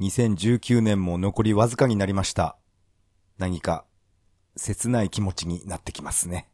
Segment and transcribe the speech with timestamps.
[0.00, 2.56] 2019年も残りわずかになりました。
[3.38, 3.84] 何か
[4.56, 6.48] 切ない気持ちになってきますね。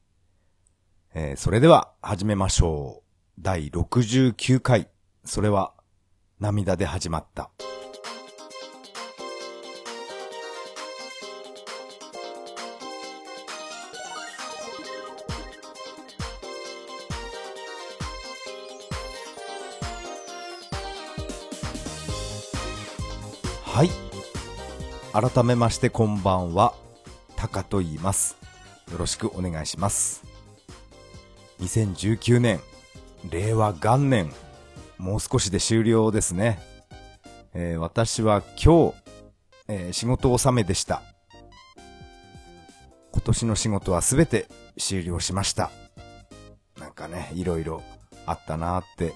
[1.14, 3.40] えーそれでは始めましょう。
[3.40, 4.88] 第69回。
[5.24, 5.74] それは
[6.40, 7.50] 涙で始まった。
[23.72, 23.90] はい。
[25.14, 26.74] 改めましてこんばんは。
[27.36, 28.36] タカと言います。
[28.92, 30.24] よろしくお願いします。
[31.58, 32.60] 2019年、
[33.30, 34.30] 令和元年、
[34.98, 36.60] もう少しで終了ですね。
[37.54, 38.94] えー私は今日、
[39.68, 41.00] えー仕事納めでした。
[43.10, 45.70] 今年の仕事はすべて終了しました。
[46.78, 47.82] なんかね、いろいろ
[48.26, 49.14] あったなーって、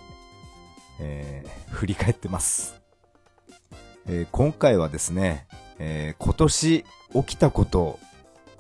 [0.98, 2.85] えー振り返ってます。
[4.08, 5.46] えー今回はですね、
[5.78, 7.98] えー今年起きたことを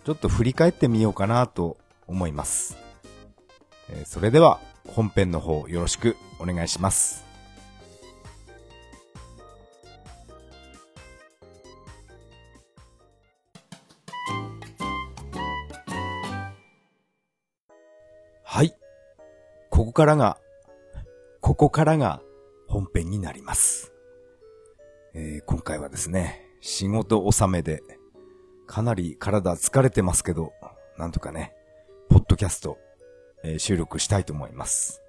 [0.04, 1.76] ちょっと振り返ってみようかなと
[2.06, 2.76] 思います。
[3.90, 7.24] えーそれでは本編の方よろしくお願いします。
[18.42, 18.74] はい。
[19.70, 20.38] ここからが、
[21.40, 22.22] ここからが
[22.68, 23.95] 本編になります。
[25.18, 27.82] えー今回はですね、仕事納めで、
[28.66, 30.52] かなり体疲れてますけど、
[30.98, 31.54] なんとかね、
[32.10, 32.76] ポッドキャスト、
[33.42, 35.00] えー収録したいと思います。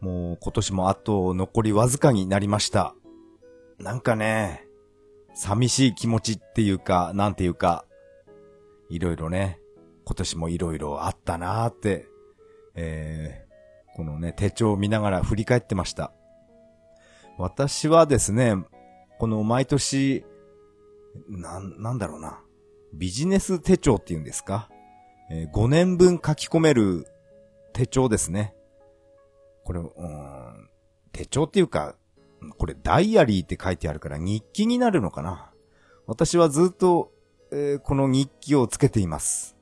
[0.00, 2.94] もう今年もあと残りわずかになりました。
[3.80, 4.68] なんかね、
[5.34, 7.86] 寂しい気持ちっていうか、なんていうか、
[8.88, 9.58] いろいろね、
[10.04, 12.06] 今年もいろいろあったなーって、
[12.76, 16.12] えーこのね、手帳を見ながら振り返ってました。
[17.36, 18.54] 私はですね、
[19.18, 20.24] この毎年、
[21.28, 22.42] なん、なんだろうな。
[22.92, 24.70] ビジネス手帳っていうんですか、
[25.30, 27.06] え5年分書き込める
[27.72, 28.54] 手帳ですね。
[29.64, 30.70] これ、うん、
[31.12, 31.96] 手帳っていうか、
[32.58, 35.50] これダイアリーって書いてあるから日記になるのかな？
[36.06, 37.12] 私はずっと、
[37.50, 39.56] えーこの日記をつけています。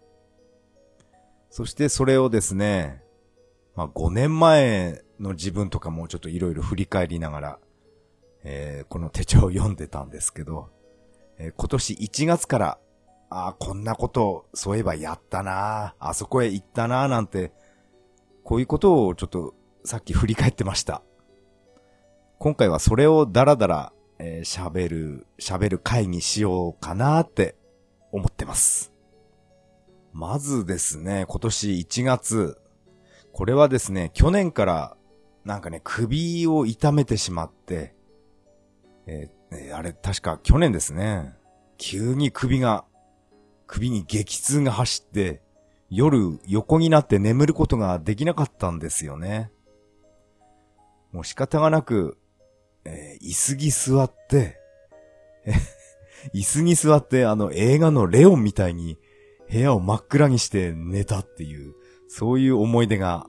[1.50, 3.02] そしてそれをですね、
[3.74, 7.58] まあ5年前の自分とかもちょっといろいろ振り返りながら、
[8.44, 10.68] えーこの手帳を読んでたんですけど、
[11.38, 12.78] えー今年1月から、
[13.30, 17.52] ああ、こんなこと、そういえばやったなあそこへ行ったななんて、
[18.44, 21.02] こういうことをちょっとさっき振り返ってました。
[22.38, 27.56] 今回はそれをダラダラえ喋る、喋る会にしようかなって
[28.12, 28.92] 思ってます。
[30.12, 32.58] まずですね、今年1月、
[33.32, 34.96] これはですね、去年から
[35.44, 37.94] なんかね、首を痛めてしまって、
[39.06, 41.32] えーあれ確か去年ですね、
[41.78, 42.84] 急に首が、
[43.66, 45.42] 首に激痛が走って、
[45.90, 49.52] 夜横になって眠ることができなかったんですよね。
[51.12, 52.18] もう仕方がなく、
[52.84, 54.58] えー椅子に座って、
[55.46, 55.52] え
[56.34, 58.98] 椅子に座ってあの映画のレオンみたいに
[59.50, 61.74] 部屋を真っ暗にして寝たっていう、
[62.08, 63.26] そういう思い出が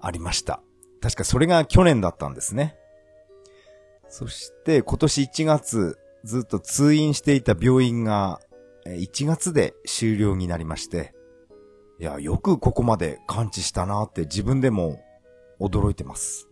[0.00, 0.62] ありました。
[1.00, 2.76] 確かそれが去年だったんですね。
[4.12, 8.40] そして今年1月ずっと通院していた病院が
[8.84, 11.14] 1月で終了になりまして、
[11.98, 15.02] いや、よくここまで完治したなって自分でも
[15.58, 16.46] 驚いてます。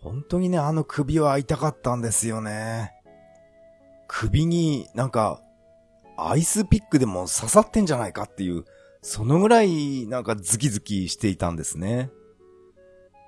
[0.00, 2.90] 本当にね、あの首は痛かったんですよね。
[4.08, 5.40] 首になんか、
[6.18, 8.64] アイスピックでも刺さってんじゃないかっていう、
[9.02, 12.10] そのぐらいなんかズキズキしていたんですね。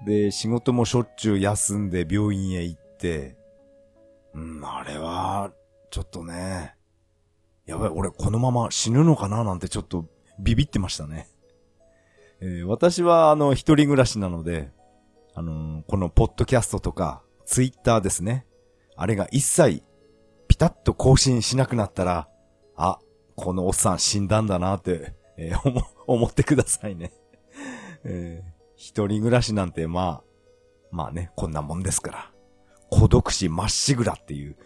[0.05, 3.37] で、仕事もしょっちゅう休んで病院へ行って、
[4.35, 5.53] うん、あれは、
[5.91, 6.75] ちょっとね、
[7.67, 10.07] やばい、俺このまま死ぬのかななんてちょっと
[10.39, 11.29] ビビってましたね。
[12.41, 14.71] えー私はあの一人暮らしなので、
[15.35, 18.45] あのーこのポッドキャストとかツイッターですね。
[18.97, 19.83] あれが一切
[20.49, 22.29] ピタッと更新しなくなったら、
[22.77, 22.99] あ、
[23.37, 27.13] このおっさん死んだんだなって、えー思ってくださいね。
[28.05, 28.54] えー
[28.87, 30.25] 一人暮らしなんてまあ、
[30.91, 32.31] まあね、こんなもんですから。
[32.91, 34.59] 孤独死まっしぐらっていう、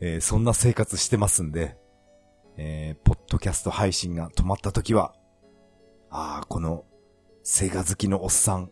[0.00, 1.78] えーそんな生活してますんで、
[2.58, 5.14] えーポッドキャスト配信が止まった時は、
[6.10, 6.84] ああ、この、
[7.44, 8.70] セガ好きのおっさん、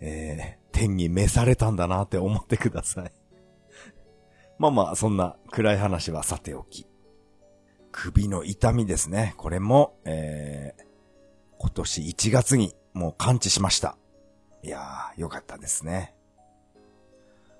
[0.00, 3.12] えー天に召されたんだなって思ってください。
[4.60, 6.86] まあまあ、そんな暗い話はさておき。
[7.90, 9.34] 首の痛みですね。
[9.38, 10.84] これも、えー
[11.58, 13.98] 今年1月にもう完治しました。
[14.64, 16.14] いやー、よかったですね。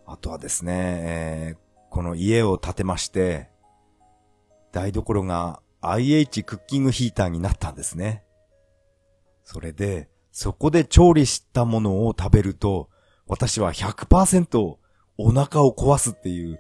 [0.07, 0.73] あとはですね、
[1.03, 1.57] えー、
[1.91, 3.51] この家を建てまして、
[4.73, 8.25] 台所が IH クッキングヒーターになったんですね。
[9.45, 12.89] それで、そこで調理したものを食べると、
[13.27, 14.79] 私は100%
[15.19, 16.59] お腹を壊すっていう、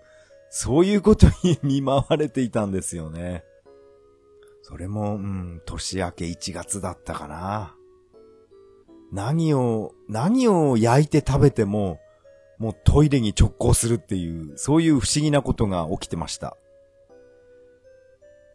[0.50, 3.44] そういうことに見舞われていたんですよね。
[4.61, 7.74] それも、うん、年明け1月だったかな。
[9.15, 12.01] 何を、何を焼いて食べても、
[12.59, 16.57] もうトイレに直行するっていう、そういう不思議なことが起きてました。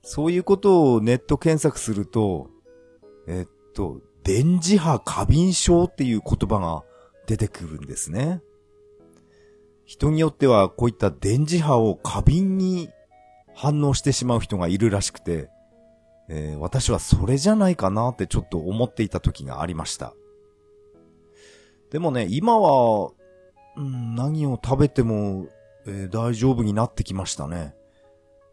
[0.04, 2.50] そういうことをネット検索すると、
[3.26, 6.84] えっと、電磁波過敏症っていう言葉が
[7.26, 8.42] 出てくるんですね。
[9.86, 12.90] 人によってはこういった電磁波を過敏に
[13.56, 15.50] 反応してしまう人がいるらしくて、
[16.28, 20.14] えー、私はそれじゃないかなってちょっと思っていた時がありました。
[21.92, 23.12] でもね、今は、
[23.76, 25.48] うん、何を食べても、
[25.86, 27.76] えー、大丈夫になってきましたね。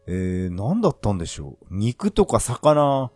[0.06, 1.66] えー、何だったんでしょう？
[1.70, 3.10] 肉とか魚、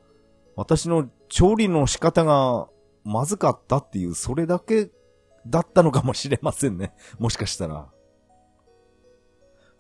[0.57, 2.69] 私の調理の仕方が
[3.05, 4.91] まずかったっていう、それだけ
[5.47, 6.93] だったのかもしれませんね。
[7.19, 7.89] もしかしたら。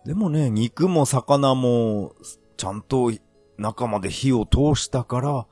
[0.06, 2.14] でもね、肉も魚も、
[2.56, 3.10] ちゃんと
[3.58, 5.46] 中まで火を通したから、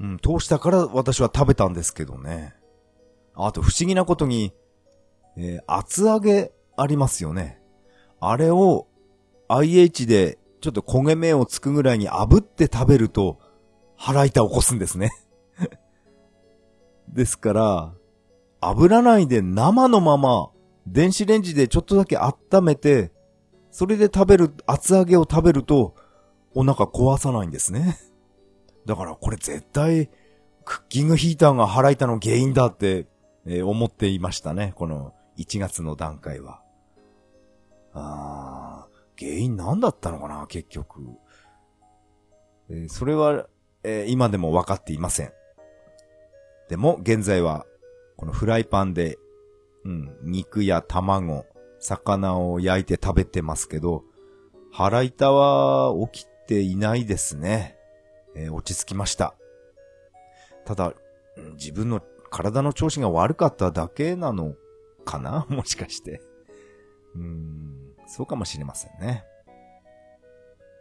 [0.00, 2.54] うん、通したから私は食べたんですけどね。
[3.46, 4.52] あと不思議なことに、
[5.36, 7.60] えー、厚揚げありますよね。
[8.20, 8.86] あれを
[9.48, 13.38] IH でちょっと焦げ目をつくぐらいに炙って食べると
[13.96, 15.10] 腹痛を起こすんですね
[17.08, 17.94] ですから、
[18.60, 20.50] 炙らないで生のまま
[20.86, 23.10] 電子レンジでちょっとだけ温めて、
[23.70, 25.94] それで食べる、厚揚げを食べると
[26.54, 27.98] お腹壊さないんですね。
[28.86, 30.10] だからこれ絶対
[30.64, 33.06] クッキングヒーターが腹痛の原因だって
[33.46, 34.72] えー、思っていましたね。
[34.76, 36.62] この1月の段階は。
[37.92, 41.00] あー、原因何だったのかな、結局。
[42.68, 43.46] えー、それは、
[43.82, 45.32] えー、今でも分かっていません。
[46.68, 47.66] でも、現在は、
[48.16, 49.18] このフライパンで、
[49.84, 51.46] うん、肉や卵、
[51.80, 54.04] 魚を焼いて食べてますけど、
[54.70, 57.76] 腹痛は起きていないですね。
[58.36, 59.34] えー、落ち着きました。
[60.64, 60.94] ただ、
[61.54, 64.54] 自分の体の調子が悪かっただけなの
[65.04, 65.46] かな？
[65.50, 66.22] もしかして。
[67.14, 69.24] うん、そうかもしれませんね。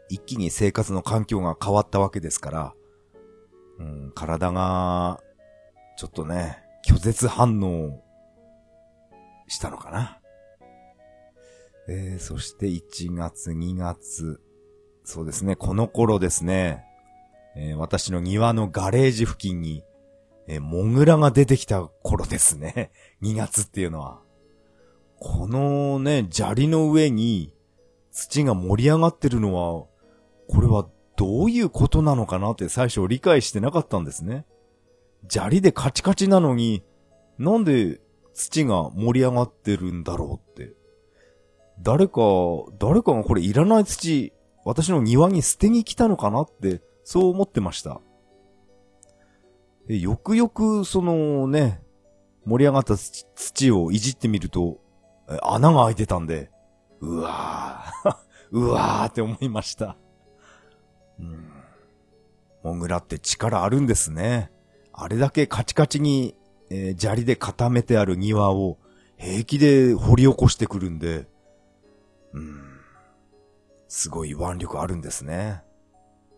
[0.09, 2.73] 一気に生活の環境が変わったわけですから、
[3.79, 5.21] うん、体が、
[5.97, 8.03] ちょっとね、拒絶反応
[9.47, 10.19] したのかな？
[11.87, 14.39] えー、そして1月、2月、
[15.03, 16.83] そうですね、この頃ですね、
[17.55, 19.83] えー、私の庭のガレージ付近に
[20.51, 22.91] えモグラが出てきた頃ですね。
[23.21, 24.19] 2月っていうのは。
[25.19, 27.53] このね、砂利の上に
[28.11, 29.85] 土が盛り上がってるのは、
[30.47, 34.47] これはどういうことなのかなって最初理解してなかったんですね。
[35.27, 36.83] 砂利でカチカチなのに、
[37.37, 38.01] なんで
[38.33, 40.73] 土が盛り上がってるんだろうって。
[41.79, 42.21] 誰か、
[42.79, 44.33] 誰かがこれいらない土、
[44.65, 48.01] 私の庭に捨てに来たのかなって、そう思ってました。
[49.97, 51.81] よくよく、そのね、
[52.45, 54.79] 盛り上がった土をいじってみると、
[55.41, 56.51] 穴が開いてたんで、
[57.01, 58.15] うわー、
[58.51, 59.97] うわーって思いました。
[61.19, 61.49] うん。
[62.63, 64.51] モグラって力あるんですね。
[64.93, 66.35] あれだけカチカチに、
[66.69, 68.77] えー、砂利で固めてある庭を
[69.17, 71.27] 平気で掘り起こしてくるんで、
[72.33, 72.79] うん。
[73.87, 75.63] すごい腕力あるんですね。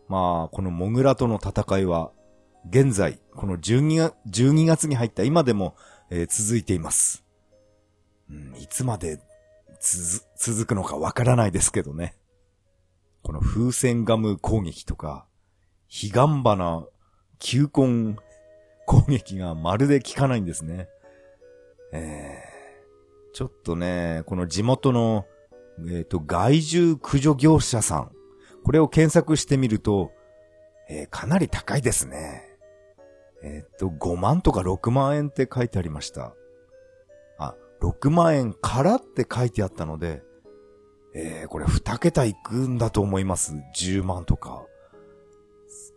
[0.08, 2.12] まあ、このモグラとの戦いは、
[2.70, 5.76] 現在、この12月 ,12 月に入った今でも、
[6.10, 7.24] えー、続いています。
[8.30, 9.20] うん、いつまで
[10.38, 12.16] 続くのかわからないですけどね。
[13.24, 15.26] この風船ガム攻撃とか、
[15.90, 16.12] 彼岸
[16.44, 16.86] 花、
[17.40, 18.16] 球根
[18.86, 20.88] 攻撃がまるで効かないんですね。
[21.94, 25.26] えー、ちょっとね、この地元の、
[25.80, 28.12] えっ、ー、と、害獣駆除業者さん、
[28.64, 30.12] これを検索してみると、
[30.90, 32.51] えー、かなり高いですね。
[33.44, 36.36] えっと、5万とか6万円って書いてありました。
[37.40, 40.22] あ、6万円からって書いてあったので、
[41.14, 43.54] えー、これ2桁いくんだと思います。
[43.76, 44.66] 10万とか。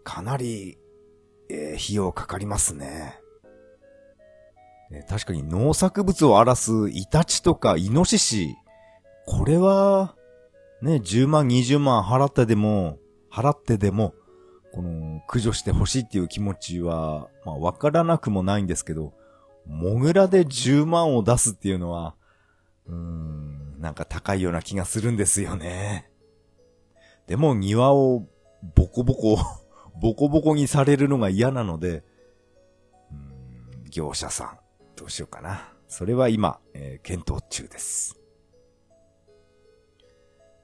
[0.02, 0.78] かなり、
[1.48, 3.20] えー、費用かかりますね。
[4.90, 8.54] えー、確かに農作物を荒らすイタチとかイノシシ、
[9.26, 10.16] これは、
[10.82, 12.98] ね、10万、20万払ってでも、
[13.32, 14.14] 払ってでも、
[14.74, 19.12] この、駆除してほしいっていう気持ちは、まあ、わからなくもないんですけど、
[19.66, 22.16] モグラで10万を出すっていうのは、
[22.86, 26.10] うーん、なんか高いような気がするんですよね。
[27.26, 28.26] でも庭を
[28.74, 29.38] ボコボコ、
[30.02, 32.02] ボコボコにされるのが嫌なので、
[33.12, 34.58] うーん業者さん、
[34.96, 35.72] どうしようかな。
[35.86, 38.18] それは今、えー検討中です。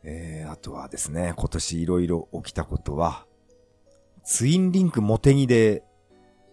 [0.03, 3.27] えー、あとはですね、今年いろいろ起きたことは、
[4.25, 5.83] ツインリンクモテギで、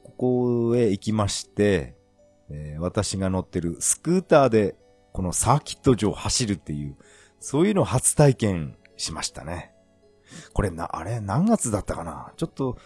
[0.04, 1.96] ここへ行きまして、
[2.50, 4.76] えー私が乗ってるスクーターで、
[5.14, 6.96] このサーキット上を走るっていう、
[7.40, 9.74] そういうのを初体験しましたね。
[10.54, 12.34] これな、あれ何月だったかな？
[12.38, 12.78] ちょっと、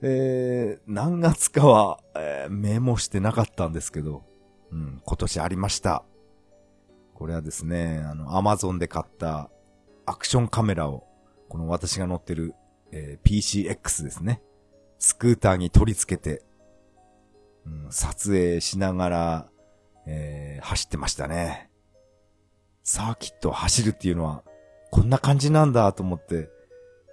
[0.00, 4.24] えー、何月かは、えーメモしてなかったんですけど、
[4.70, 6.04] うん、今年ありました。
[7.14, 9.50] これはですね、あの、アマゾンで買った
[10.06, 11.04] アクションカメラを、
[11.48, 12.54] この私が乗ってる、
[12.92, 14.42] えー PCX ですね。
[14.98, 16.42] スクーターに取り付けて、
[17.66, 19.48] うん、撮影しながら、
[20.06, 21.70] えー走ってましたね。
[22.82, 24.42] サーキットを走るっていうのは、
[24.90, 26.48] こんな感じなんだと思って、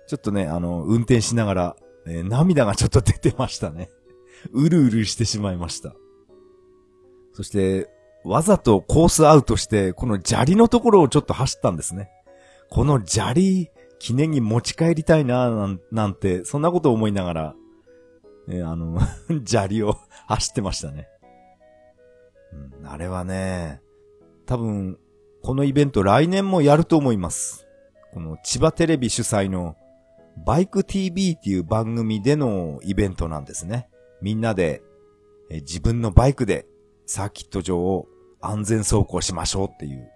[0.08, 1.76] ちょっとね、あの、運転しながら、
[2.08, 3.90] えー涙がちょっと出てましたね。
[4.52, 5.94] うるうるしてしまいました。
[7.34, 7.90] そして、
[8.24, 12.10] わざとコースアウトして、この砂利のところをちょっと走ったんですね。
[12.70, 17.56] この砂利、記念に持ち帰りたいななん、なんて、そんなこと思いながら、
[18.50, 19.00] えあの、
[19.46, 19.98] 砂利を
[20.28, 21.08] 走ってましたね。
[22.80, 23.82] うん、あれはね、
[24.46, 25.00] 多分、
[25.42, 27.68] このイベント来年もやると思います。
[28.14, 29.76] この千葉テレビ主催の
[30.46, 33.90] バイク TV っていう番組でのイベントなんですね。
[34.22, 34.82] みんなで、
[35.50, 36.66] え自分のバイクで
[37.06, 38.08] サーキット場を
[38.42, 40.10] 安全走行しましょうっていう、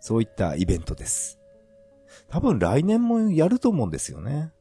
[0.00, 1.40] そういったイベントです。
[2.28, 4.52] 多分来年もやると思うんですよね。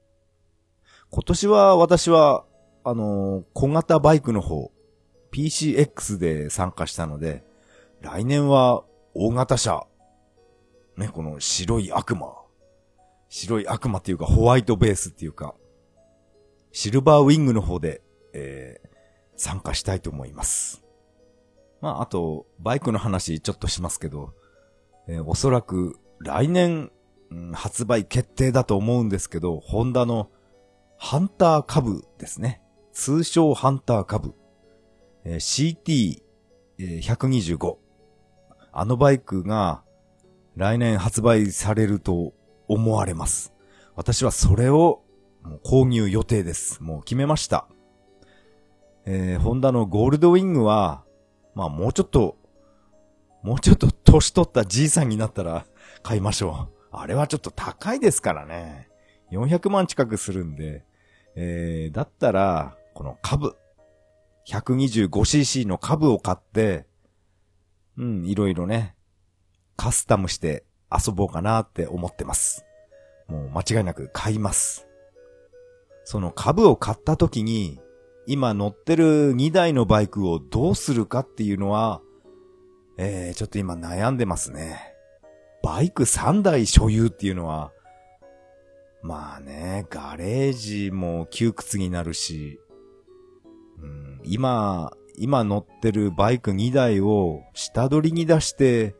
[1.09, 2.45] 今年は私は、
[2.83, 4.71] あのー小型バイクの方、
[5.31, 7.43] PCX で参加したので、
[8.01, 9.87] 来年は大型車、
[10.97, 12.33] ね、この白い悪魔。
[13.29, 15.55] 白い悪魔っていうかホワイトベースっていうか、
[16.71, 18.01] シルバーウィングの方で、
[18.33, 18.95] えー
[19.37, 20.81] 参加したいと思います。
[21.81, 24.33] まあ、あと、バイクの話ちょっとしますけど、
[25.09, 26.91] えーおそらく来年、
[27.53, 30.29] 発売決定だと思うんですけど、ホンダの
[30.97, 32.61] ハンター株ですね。
[32.93, 34.33] 通称ハンター株。
[35.23, 36.19] えー
[36.77, 37.77] CT125。
[38.71, 39.83] あのバイクが
[40.55, 42.33] 来年発売されると
[42.67, 43.53] 思われます。
[43.95, 45.03] 私はそれを
[45.63, 46.81] 購入予定です。
[46.81, 47.67] もう決めました。
[49.05, 51.03] えー、ホンダのゴールドウィングは、
[51.53, 52.37] まあもうちょっと、
[53.43, 55.65] もうちょっと年取ったじいさんになったら
[56.01, 56.74] 買いましょう。
[57.01, 58.89] あれはちょっと高いですからね。
[59.31, 60.83] 400万近くするんで。
[61.35, 63.55] えー、だったら、この株。
[64.47, 66.85] 125cc の株を買って、
[67.97, 68.95] うん、いろいろね、
[69.75, 72.65] カスタムして遊ぼうかなって思ってます。
[73.27, 74.87] もう間違いなく買います。
[76.03, 77.79] その株を買った時に、
[78.27, 82.01] 今乗ってる2台のバイクをどうするかっていうのは、
[82.97, 84.94] えー、ちょっと今悩んでますね。
[85.65, 87.71] バイク3台所有っていうのは、
[89.01, 92.59] まあね、ガレージも窮屈になるし、
[93.81, 98.95] うん、今、今乗ってるバイク2台を下取りに出して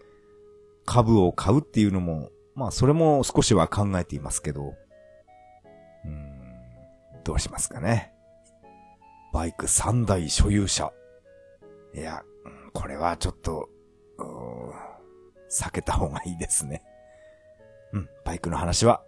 [0.86, 4.74] 株を買うっていうのも、まあそれも少しは考えていますけど、
[6.04, 6.32] うん、
[7.24, 8.12] どうしますかね。
[9.32, 10.92] バイク3台所有者。
[11.94, 12.24] いや、
[12.74, 13.70] これはちょっと、
[15.56, 16.84] 避けた方がいいですね。
[17.94, 19.04] うん、バイクの話は、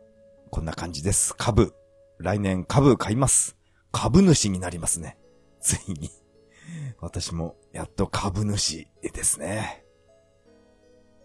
[0.49, 1.35] こんな感じです。
[1.35, 1.73] 株。
[2.19, 3.57] 来年株買います。
[3.91, 5.17] 株主になりますね。
[5.59, 6.09] ついに。
[6.99, 9.83] 私もやっと株主ですね。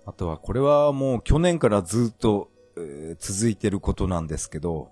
[0.04, 4.90] あとはこれはもう去年からずっと、えー続いてることなんですけど、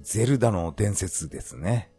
[0.00, 1.90] ゼルダの伝説ですね。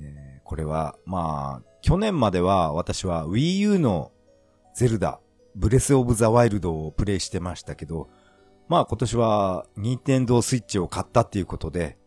[0.00, 4.10] えーこれは、まあ、去年までは私は Wii U の
[4.74, 5.20] ゼルダ、
[5.54, 8.08] ブレスオブザワイルドをプレイしてましたけど、
[8.68, 11.98] まあ今年は任天堂スイッチを買ったっていうことで、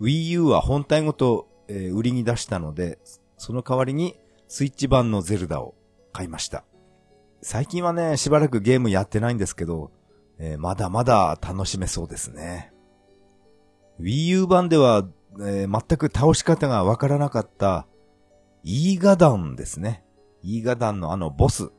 [0.00, 2.98] Wii U は本体ごと、えー売りに出したので、
[3.36, 5.74] その代わりにスイッチ版のゼルダを
[6.12, 6.64] 買いました。
[7.42, 9.90] 最近はね、しばらくゲームやってないんですけど、
[10.38, 12.72] えーまだまだ楽しめそうですね。
[14.00, 15.08] Wii U 版では、
[15.40, 17.86] えー全く倒し方がわからなかった、
[18.64, 20.04] イーガダンですね。
[20.42, 21.70] イーガダンのあのボス。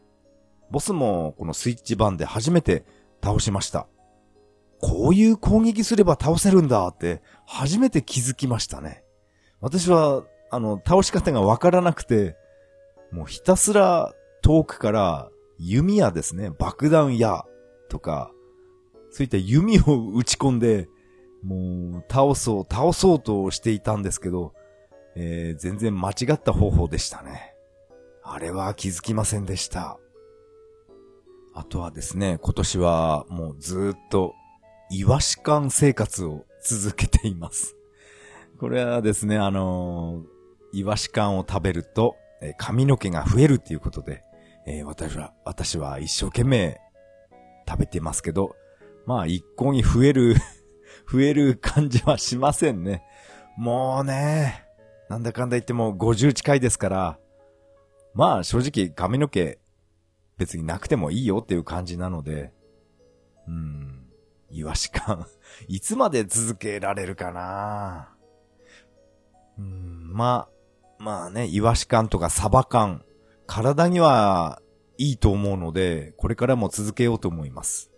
[0.72, 2.86] ボスもこのスイッチ版で初めて
[3.24, 3.88] 倒しました。
[4.82, 9.04] こういう攻撃すれば倒せるんだって初めて気づきましたね。
[9.60, 12.38] 私は、あの、倒し方がわからなくて、
[13.12, 17.46] もうひたすら遠くから弓矢ですね、爆弾矢
[17.90, 18.32] とか、
[19.12, 20.88] そういった弓を打ち込んで、
[21.44, 24.54] もう、倒そう、倒そうとしていたんですけど、
[25.16, 27.54] えー、全然間違った方法でしたね。
[28.24, 29.98] あれは気づきませんでした。
[31.60, 34.34] あとはですね、今年はもうずっと、
[34.90, 37.76] イワシ缶生活を続けています。
[38.62, 44.24] これはですね、あのー、イワシ缶を食べると、えー、髪の毛が増えるっていうことで、
[44.66, 46.80] えー、私は、私は一生懸命
[47.68, 48.56] 食べてますけど、
[49.06, 50.36] まあ一向に増える
[51.12, 53.04] 増える感じはしませんね。
[53.58, 54.64] もうね、
[55.10, 57.20] なんだかんだ言っても50近いですから、
[58.14, 59.59] まあ正直髪の毛
[60.40, 62.54] 別になくてもいいよっていう感じなので、
[63.46, 64.06] うん、
[64.50, 65.28] イワシ感
[65.68, 68.16] いつまで続けられるかな。
[69.58, 70.48] うん、ま
[70.98, 73.04] あ、まあね、イワシ感とかサバ感、
[73.48, 74.62] 体には
[74.98, 77.92] いいと思うので、これからも続けようと思います。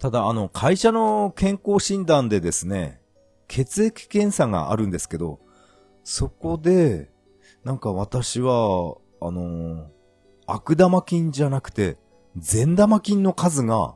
[0.00, 3.00] ただ、あの、会社の健康診断でですね、
[3.46, 5.38] 血液検査があるんですけど、
[6.02, 7.12] そこで、
[7.62, 9.93] なんか私は、あの、
[10.46, 11.96] 悪玉菌じゃなくて、
[12.36, 13.94] 善玉菌の数が、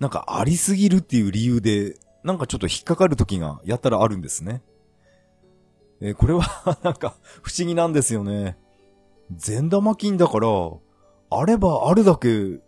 [0.00, 4.62] なんかありすぎるっていう理由で、なんかちょっと引っかかる時がやったらあるんですね。
[6.00, 8.58] えー、これは なんか不思議なんですよね。
[9.30, 10.48] 善玉菌だから、
[11.30, 12.60] あればあるだけい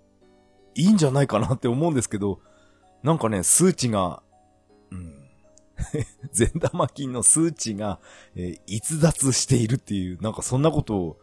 [0.76, 2.40] いんじゃないかなって思うんですけど、
[3.02, 4.23] なんかね、数値が、
[4.90, 5.14] うん。
[6.33, 8.00] 善玉菌の数値が、
[8.35, 11.19] えー、逸脱しているっていう、なんかそんなことを、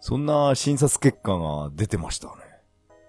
[0.00, 2.32] そんな診察結果が出てましたね。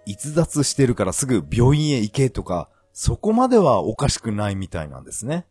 [0.05, 5.45] 逸脱してるからすぐ病院へ行けとか、そこまではおかしくないみたいなんですね。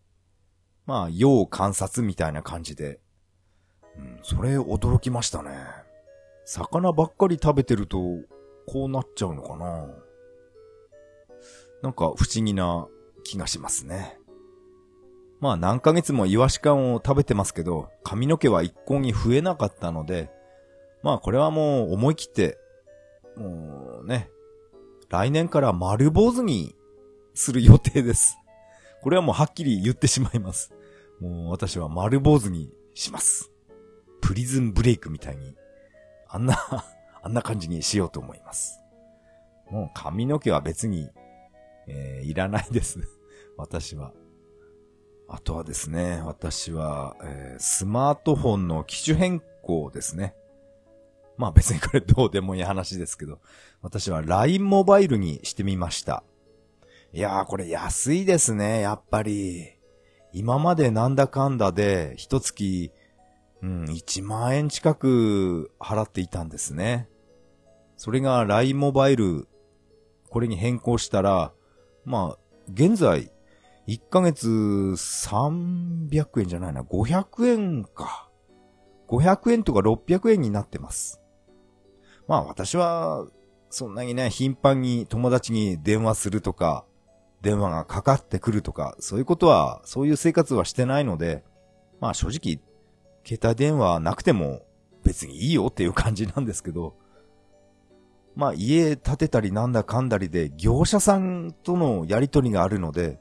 [0.84, 3.00] まあ、要観察みたいな感じで。
[3.96, 5.50] うん、それ驚きましたね。
[6.44, 7.98] 魚ばっかり食べてると、
[8.66, 9.86] こうなっちゃうのかな
[11.82, 12.86] なんか不思議な
[13.24, 14.18] 気がしますね。
[15.40, 20.30] まあ何ヶ月もイワシ缶を食べてますけど、髪の毛は一向に増えなかったので、
[21.02, 22.58] まあこれはもう思い切って、
[23.36, 24.30] もうね、
[25.08, 26.74] 来年から丸坊主に
[27.34, 28.36] する予定です。
[29.02, 30.72] これはもうはっきり言ってしまいます。
[31.20, 33.50] もう私は丸坊主にします。
[34.20, 35.54] プリズンブレイクみたいに、
[36.28, 36.56] あんな
[37.22, 38.80] あんな感じにしようと思います。
[39.70, 41.10] もう髪の毛は別に
[41.88, 43.00] えー、いらないです
[43.56, 44.12] 私は。
[45.30, 50.34] あとはですね、私は、えー、スマートフォンの機種変更ですね。
[51.38, 53.40] まあ別にこれどうでもいい話ですけど、
[53.80, 56.24] 私は LINE モバイルにしてみました。
[57.12, 59.78] いやーこれ安いですね、やっぱり。
[60.32, 62.92] 今までなんだかんだで、一月、
[63.62, 67.08] うん、1万円近く払っていたんですね。
[67.96, 69.48] それが LINE モバイル、
[70.28, 71.52] これに変更したら、
[72.04, 72.38] まあ、
[72.72, 73.32] 現在、
[73.86, 78.28] 1ヶ月300円じゃないな、500円か。
[79.08, 81.20] 500円とか600円になってます。
[82.28, 83.26] まあ私は、
[83.70, 86.84] そんなにね、頻繁に友達に電話するとか、
[87.42, 91.42] 電話がかかってくるとか、そういうことは、そういう生活はしてないので、
[92.00, 92.60] まあ正直、
[93.24, 94.62] 携帯電話なくても
[95.04, 96.96] 別にいいよっていう感じなんですけど、
[98.36, 103.18] まあ家建てたりなんだかんだりで業者さんとのやりとりがあるので、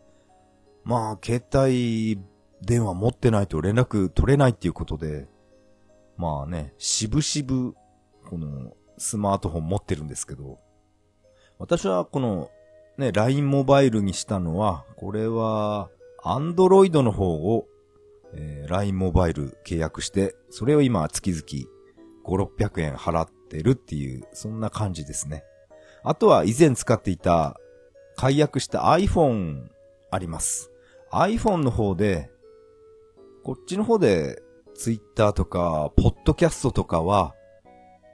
[0.84, 2.20] まあ携帯
[2.62, 5.28] 電話持ってないと連絡取れないっていうことで、
[6.18, 7.74] まあね、しぶしぶ、
[8.30, 10.60] このスマートフォン持ってるんですけど、
[11.60, 12.50] 私はこの
[12.98, 15.90] ね、LINE モバイルにしたのは、これは、
[16.24, 17.68] Android の方を、
[18.34, 21.70] えー、LINE モバイル契約して、それを今月々
[22.26, 25.44] 5、600円払ってるっていう、そんな感じですね。
[26.04, 27.60] あとは以前使っていた、
[28.16, 29.68] 解約した iPhone
[30.10, 30.72] あります。
[31.12, 32.32] iPhone の方で、
[33.44, 34.42] こっちの方で
[34.76, 37.36] Twitter とか、Podcast とかは、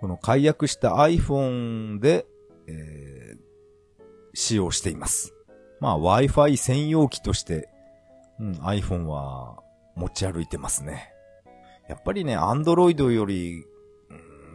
[0.03, 2.25] この解約した iPhone で、
[2.67, 3.41] えー、
[4.33, 5.33] 使用しています。
[5.79, 7.69] まあ Wi-Fi 専用機として、
[8.37, 9.63] うん、iPhone は
[9.95, 11.13] 持ち歩いてますね。
[11.87, 13.63] やっぱりね、Android より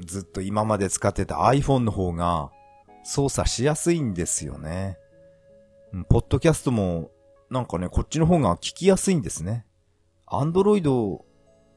[0.05, 2.51] ずっと今まで使ってた iPhone の方が
[3.03, 4.99] 操作しやすいんですよね。
[5.95, 7.11] うんポッドキャストも
[7.49, 9.65] なんかね、こっちの方が聞きやすいんですね。
[10.27, 11.23] Android、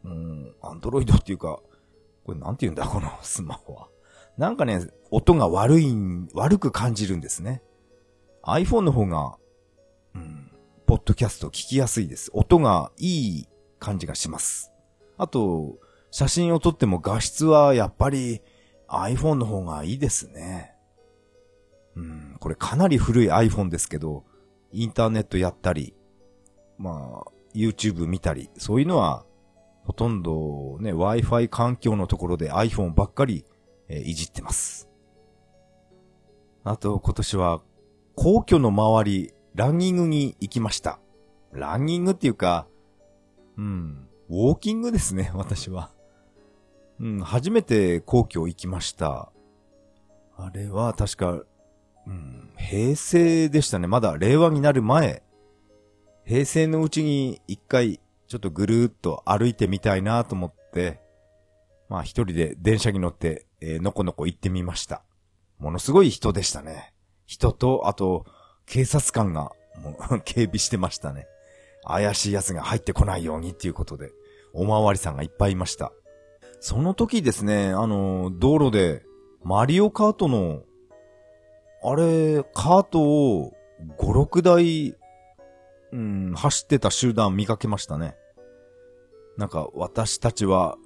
[0.04, 1.62] うん、Android っていうか、
[2.32, 3.90] これなんて言うんだ、このスマホは。
[4.38, 5.94] なんかね、音が悪い、
[6.34, 7.62] 悪く感じるんですね。
[8.44, 9.38] iPhone の方が、
[10.16, 10.52] うん、
[10.88, 12.32] ポッドキャスト聞きやすいです。
[12.34, 13.48] 音がいい
[13.80, 14.72] 感じがします。
[15.18, 15.78] あと、
[16.10, 18.42] 写真を撮っても画質はやっぱり
[18.88, 20.74] iPhone の方がいいですね。
[21.96, 24.24] うん、これかなり古い iPhone ですけど、
[24.72, 25.94] インターネットやったり、
[26.78, 29.26] まあ、YouTube 見たり、そういうのは、
[29.84, 33.46] ほとんどね、Wi-Fi 環境のところで iPhone ばっかり、
[33.88, 34.90] えー、いじってます。
[36.64, 37.62] あと、今年は、
[38.16, 41.00] 皇居の周り、ランニングに行きました。
[41.52, 42.68] ランニングっていうか、
[43.58, 45.92] うん、ウォーキングですね、 私は。
[47.00, 49.32] うん、初めて皇居行きました。
[50.38, 51.44] あれは確か、
[52.08, 53.88] うん、平成でしたね。
[53.88, 55.24] まだ令和になる前。
[56.24, 58.00] 平成のうちに一回、
[58.32, 61.02] ちょっとぐるーっと歩いてみたいなと思って、
[61.90, 65.04] まあ一人で電車に乗って、えー、のこのこ行ってみました。
[65.60, 66.94] ものすごい人でしたね。
[67.26, 68.26] 人と、あと、
[68.66, 69.52] 警察官が、
[69.84, 71.28] もう 警備してましたね。
[71.84, 74.14] 怪しい奴が入ってこないようにっていうことで、
[74.54, 75.92] おまわりさんがいっぱいいました。
[76.62, 79.04] その時ですね、あの、道路で、
[79.44, 80.64] マリオカートの、
[81.84, 83.52] あれ、カートを
[84.00, 84.96] 5、6台、
[85.92, 88.16] うん、走ってた集団見かけましたね。
[89.42, 90.78] なんか、私たちは、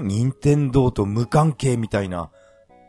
[0.00, 0.08] ん？
[0.08, 2.30] 任天堂と無関係みたいな、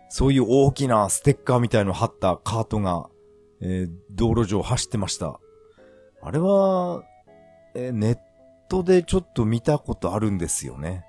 [0.07, 3.09] そういう大きなステッカーみたいの貼ったカートが、
[3.59, 5.41] えー、道路上走ってました。
[6.21, 7.03] あれは、
[7.75, 8.17] えー、ネッ
[8.69, 11.03] トでちょっと見たことあるんですよね。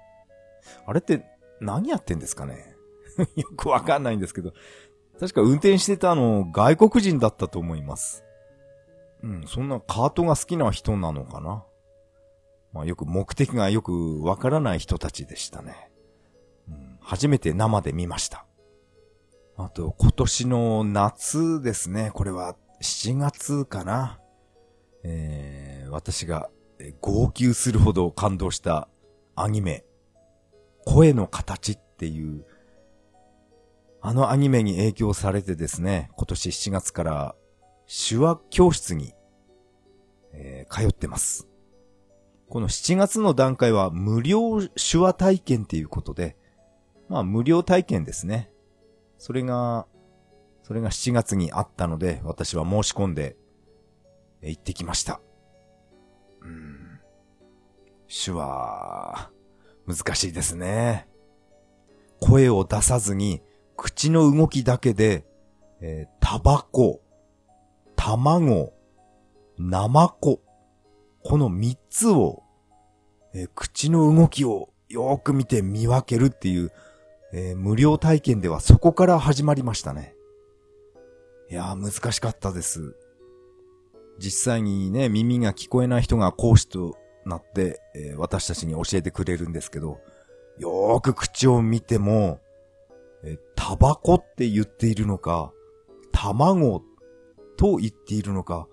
[0.84, 1.24] あれって
[1.60, 2.74] 何やってんですかね？
[3.36, 4.52] よくわかんないんですけど。
[5.20, 8.24] 確か運転してたの外国人だったと思います。
[9.22, 11.64] うん、そんなカートが好きな人なのかな？
[12.72, 15.90] まあよく目的がよくわからない人たちでしたね。
[16.68, 18.44] うん、初めて生で見ました。
[19.57, 22.12] あと、今年の夏ですね。
[22.14, 24.20] これは7月かな。
[25.02, 26.50] えー、私が
[27.00, 28.88] 号泣するほど感動した
[29.35, 29.85] アニメ、
[30.85, 32.46] 声の形っていう、
[34.00, 37.35] あのアニメに影響されてですね、今年7月から
[38.09, 39.12] 手話教室に、
[40.33, 41.47] えー、通ってます。
[42.48, 46.37] この7月の段階は無料手話体験っていうことで、
[47.08, 48.50] まあ無料体験ですね。
[49.18, 49.87] それが、
[50.62, 53.37] それが7月にあったので、私は申し込んで、
[54.42, 55.20] 行ってきました。
[56.42, 57.00] うん。
[58.08, 59.30] 手話、
[59.87, 61.08] 難しいですね。
[62.20, 63.42] 声を出さずに、
[63.76, 65.24] 口の動きだけで、
[65.80, 67.00] えー、タバコ、
[67.96, 68.72] 卵、
[69.58, 70.40] ナマコ、
[71.24, 72.42] この三つを、
[73.35, 76.72] えー、口の動きをよーく見て見分けるっていう、
[77.33, 80.14] えー、無料体験ではそこから始まりましたね。
[81.50, 82.96] いやー難しかったです。
[84.18, 90.00] 実際にね、耳が聞こえない人が講師となって、えー、私たちに教えてくれるんですけど、
[90.59, 92.40] よーく口を見ても、
[93.24, 95.52] え、タバコって言っているのか、
[96.12, 96.83] 卵
[97.57, 98.68] と言っているのか、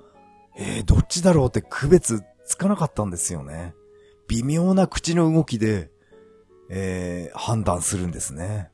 [0.58, 3.75] えー、どっちだろうって区別つかなかったんですよね。
[4.27, 5.91] 微妙な口の動きで、
[6.69, 8.69] えー、判断するんですね。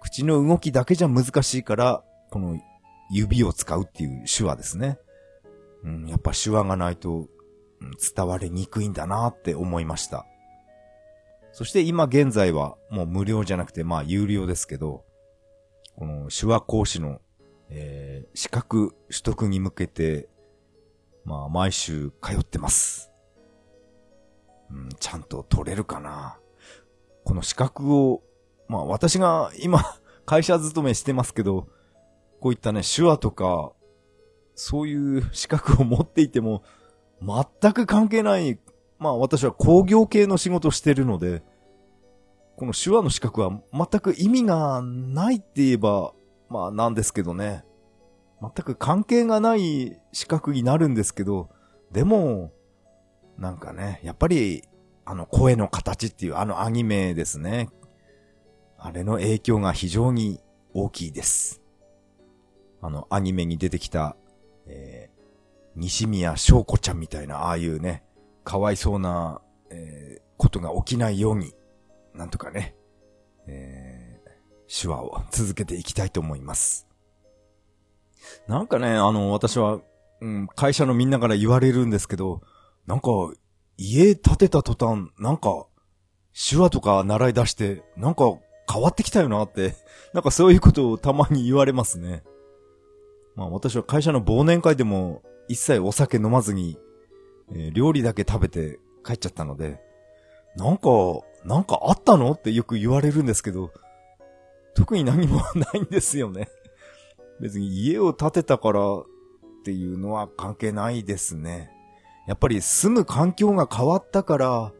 [0.00, 2.60] 口の動きだけじゃ難しいから、この
[3.10, 4.98] 指を使うっていう手話ですね。
[5.84, 7.28] うん、やっぱ手話がないと、
[8.14, 10.26] 伝わりにくいんだなって思いました。
[11.52, 15.04] そして今現在はもう無料じゃなくてまあ有料ですけど、
[15.96, 17.20] この手話講師の、
[17.68, 20.28] えー、資格取得に向けて、
[21.24, 23.10] まあ毎週通ってます。
[24.70, 26.38] うん、ちゃんと取れるかな。
[27.24, 28.22] この資格を、
[28.68, 29.82] まあ私が今
[30.26, 31.68] 会社勤めしてますけど、
[32.40, 33.72] こういったね、手話とか、
[34.54, 36.62] そういう資格を持っていても、
[37.20, 38.58] 全く関係ない、
[38.98, 41.42] まあ私は工業系の仕事してるので、
[42.56, 46.12] この手話の資格は全く意味がないって言えば、
[46.48, 47.64] まあなんですけどね。
[48.42, 51.50] 全く関係がない資格になるんですけど、
[51.92, 52.52] でも、
[53.38, 54.64] なんかね、やっぱり、
[55.04, 57.68] あの声の形っていうあのアニメですね。
[58.78, 60.40] あれの影響が非常に
[60.74, 61.60] 大きいです。
[62.80, 64.16] あのアニメに出てきた
[64.66, 65.22] えー、
[65.76, 68.04] 西宮翔子ちゃんみたいな、ああいうね、
[68.44, 71.52] かわいそうな、えー、ことが起きないように、
[72.14, 72.74] なんとかね、
[73.46, 76.88] えー、手話を続けていきたいと思います。
[78.48, 79.80] なんかね、あの、私は、
[80.20, 82.42] うん、会社のみんなから言われるんですけど、
[82.86, 83.08] なんか、
[83.76, 85.66] 家建てた途端、なんか、
[86.32, 88.24] 手話とか習い出して、なんか
[88.72, 89.74] 変わってきたよなって、
[90.14, 92.22] なんかそういうことをたまに言われますね。
[93.34, 96.78] まあ私は会社の忘年会でも一切お酒飲まずに、
[97.50, 99.80] えー、料理だけ食べて帰っちゃったので、
[100.56, 100.88] なんか、
[101.44, 103.72] なんかあったのってよく言われるんですけど、
[104.74, 106.48] 特に何も ないんですよね。
[107.42, 109.04] 別に家を建てたからっ
[109.64, 111.70] ていうのは関係ないですね。
[112.28, 114.72] やっぱり住む環境が変わったから、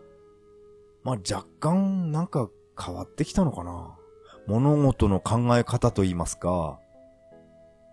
[1.02, 2.48] まあ若干なんか
[2.80, 3.98] 変わってきたのかな。
[4.46, 6.78] 物事の考え方と言いますか。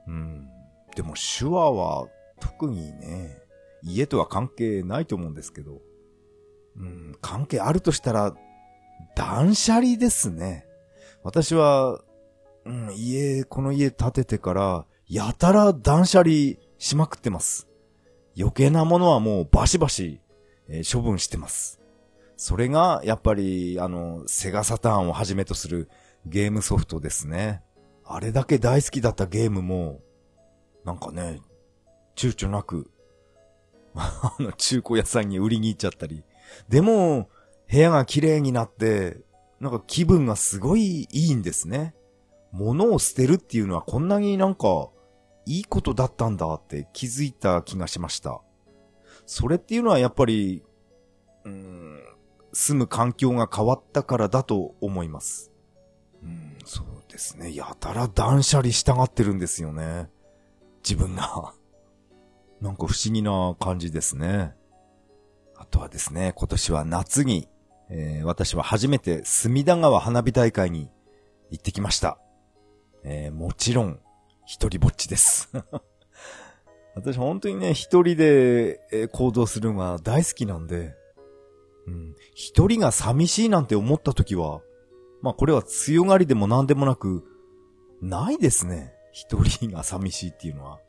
[0.07, 0.47] うん。
[0.95, 2.07] でも手話は
[2.39, 3.41] 特にね、
[3.81, 5.81] 家とは関係ないと思うんですけど。
[6.77, 8.35] うん、関係あるとしたら、
[9.15, 10.67] 断捨離ですね。
[11.23, 12.01] 私は、
[12.69, 16.33] うん、家、この家建ててから、やたら断捨離
[16.77, 17.67] しまくってます。
[18.37, 20.21] 余計なものはもうバシバシ、
[20.67, 21.79] えー、処分してます。
[22.37, 25.89] それが、やっぱり、あの、セガサターンをはじめとする
[26.27, 27.63] ゲームソフトですね。
[28.05, 29.99] あれだけ大好きだったゲームも、
[30.85, 31.41] なんかね、
[32.15, 32.91] 躊躇なく、
[33.95, 36.23] あの、中古屋さんに売りに行っちゃったり。
[36.69, 37.29] でも、
[37.67, 39.17] 部屋が綺麗になって、
[39.59, 41.95] なんか気分がすごいいいんですね。
[42.51, 44.89] 物を捨てるっていうのはこんなになんか、
[45.45, 48.41] いいことだったんだって気づいた気がしました。
[49.25, 50.63] それっていうのはやっぱり、
[51.43, 51.99] うん、
[52.53, 55.51] 住む環境が変わったからだと思います。
[56.23, 57.55] うん、そうですね。
[57.55, 60.09] やたら断捨離したがってるんですよね。
[60.83, 61.53] 自分が
[62.61, 64.53] なんか不思議な感じですね。
[65.55, 67.49] あとはですね、今年は夏に、
[67.89, 70.89] えー、私は初めて隅田川花火大会に
[71.49, 72.19] 行ってきました。
[73.03, 73.99] えー、もちろん、
[74.45, 75.49] 一人ぼっちです
[76.95, 80.95] 私本当にね、一人で、え行動するのが大好きなんで、
[81.87, 84.61] うん、一人が寂しいなんて思った時は、
[85.21, 87.23] まあこれは強がりでも何でもなく、
[88.01, 88.93] ないですね。
[89.11, 90.79] 一人が寂しいっていうのは。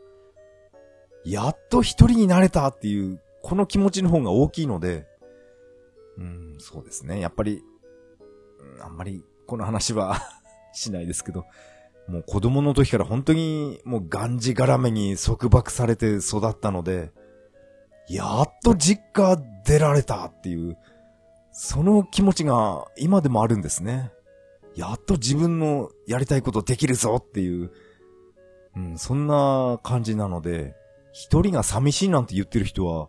[1.24, 5.06] やっと一人になれたっていう、この気持ちの方が大きいので、
[6.18, 7.20] うん、そうですね。
[7.20, 7.62] やっぱり、
[8.76, 10.16] うん、あんまりこの話は
[10.72, 11.44] しないですけど、
[12.10, 17.12] もう子供の時から本当にもうがんじがらめに束縛されて育ったので、
[18.08, 20.76] やっと実家出られたっていう、
[21.52, 24.10] その気持ちが今でもあるんですね。
[24.74, 27.70] やっと自分のやりたいことできるぞっていう、
[28.74, 30.74] うん、そんな感じなので、
[31.12, 33.08] 一人が寂しいなんて言ってる人は、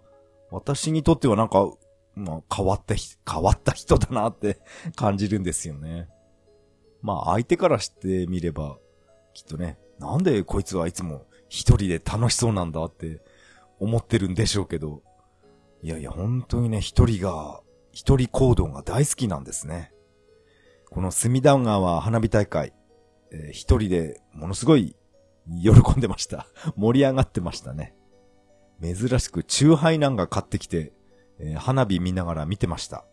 [0.52, 1.72] 私にとってはなんか、
[2.14, 2.94] まあ、変わった
[3.32, 4.60] 変わった人だなって
[4.96, 6.08] 感じるんですよね。
[7.02, 8.78] まあ、相手からしてみれば、
[9.34, 13.22] きっとね、なんでこいつはいつも一人で楽しそうなんだって
[13.80, 15.04] 思ってるんでしょうけど、
[15.82, 19.92] いやいや、本当にね、一人が、一人行動が大好きなんですね。
[20.90, 22.74] この隅田川花火大会、
[23.32, 24.96] えー、一人でものすごい
[25.62, 26.48] 喜んでました。
[26.76, 27.96] 盛り上がってましたね。
[28.82, 30.94] 珍しくチューハイなんか買ってきて、
[31.40, 33.06] えー、花火見ながら見てました。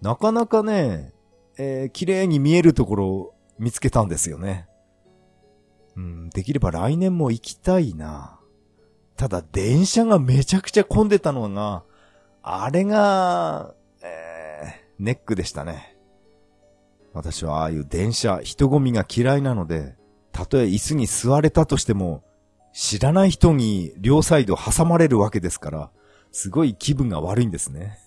[0.00, 1.12] なかなかね、
[1.58, 4.66] えー、綺麗に見えるところを見つけたんですよね。
[5.96, 8.38] うん、できれば来年も行きたいな。
[9.16, 11.84] ただ電車がめちゃくちゃ混んでたのが、
[12.42, 15.96] あれが、えー、ネックでしたね。
[17.12, 19.96] 私はああいう電車、人混みが嫌いなので、
[20.32, 22.24] たとえ椅子に座れたとしても、
[22.72, 25.90] 知らない人に両サイド挟まれるわけですから、
[26.32, 27.98] すごい気分が悪いんですね。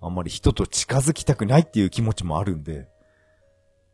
[0.00, 2.88] あんまり人と近づきたくないっていう気持ちもあるんで。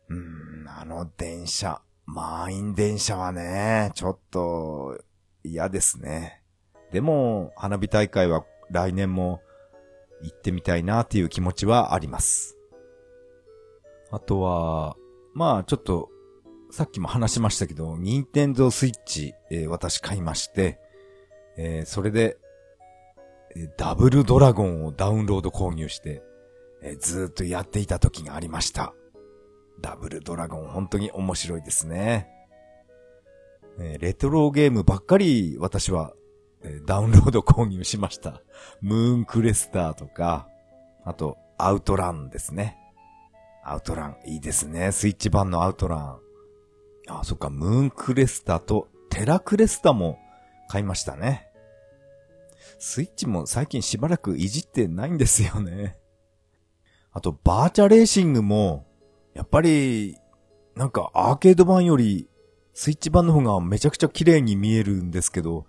[0.09, 1.81] うーん、あの電車、
[2.13, 4.99] 満員電車はね、ちょっと
[5.43, 6.41] 嫌ですね。
[6.91, 9.41] でも、花火大会は来年も
[10.23, 12.57] 行ってみたいなっていう気持ちはあります。
[14.11, 14.95] あとは、
[15.33, 16.09] まあちょっと
[16.71, 20.79] さっきも話しましたけど、ニンテンドースイッチ、えー、私買いまして、
[21.57, 22.37] えー、それで、
[23.55, 26.23] え、ダブルドラゴンをダウンロード購入して、
[26.81, 28.93] えずっとやっていた時がありました。
[29.81, 32.29] ダブルドラゴン本当に面白いですね。
[33.79, 36.13] えレトロゲームばっかり私は、
[36.61, 38.41] えダウンロード購入しました。
[38.81, 40.47] ムーンクレスターとか、
[41.05, 42.77] あと、アウトランですね。
[43.63, 44.91] アウトラン、いいですね。
[44.91, 46.19] スイッチ版のアウトラン。
[47.07, 50.19] あ、そっか、ムーンクレスタとテラクレスタも
[50.67, 51.47] 買いましたね。
[52.79, 55.97] スイッチも最近しばらくいじってないんですよね。
[57.11, 58.85] あと、バーチャレーシングも、
[59.33, 60.17] やっぱり、
[60.75, 62.27] なんかアーケード版より、
[62.73, 65.65] スイッチ版の方がめちゃくちゃ綺麗に見えるんですけど、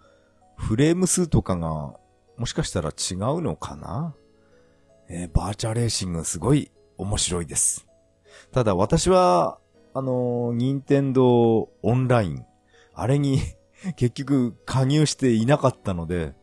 [0.56, 1.94] フレーム数とかが、
[2.36, 4.14] もしかしたら違うのかな？
[5.08, 7.86] えー、バーチャーレーシングすごい面白いです。
[8.52, 9.58] ただ私は、
[9.92, 12.44] あの、任天堂オンライン、
[12.94, 13.40] あれに
[13.96, 16.34] 結局加入していなかったので、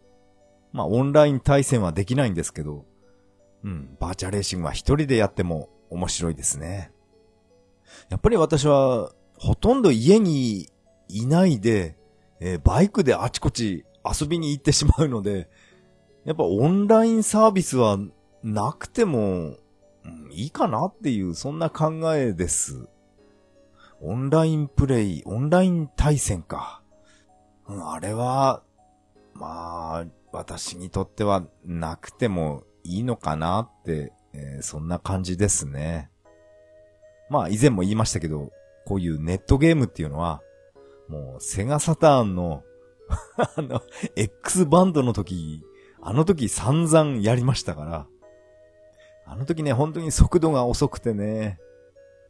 [0.73, 2.86] まあオンライン対戦はできないんですけど、
[3.63, 6.91] うん、バーチャーレーシングは一人でやっても面白いですね。
[8.10, 10.70] やっぱり私は、ほとんど家に
[11.10, 11.96] いないで、
[12.39, 15.50] えー、バイクであちこち遊びに行ってしまうので、
[16.26, 17.98] やっぱオンラインサービスは
[18.43, 19.58] なくても、
[20.32, 22.88] いいかなっていう、そんな考えです。
[24.02, 26.82] オンラインプレイ、オンライン対戦か。
[27.67, 28.63] うん、あれは、
[29.34, 36.10] まあ、私にとってはなくてもいいのかなって、えー、そんな感じですね。
[37.29, 38.51] まあ以前も言いましたけど、
[38.85, 40.41] こういうネットゲームっていうのは、
[41.07, 42.63] もうセガサターンの
[43.55, 43.81] あの、
[44.15, 45.63] X バンドの時、
[46.01, 48.07] あの時散々やりましたから、
[49.25, 51.59] あの時ね、本当に速度が遅くてね、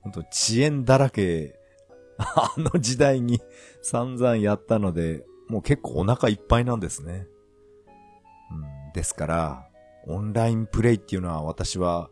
[0.01, 1.59] 本当遅延だらけ、
[2.17, 3.41] あの時代に
[3.81, 7.27] 散々やったので、もう結構お腹いっぱいなんですね。
[8.51, 9.69] うん、ですから、
[10.07, 12.09] オンラインプレイっていうのは私は、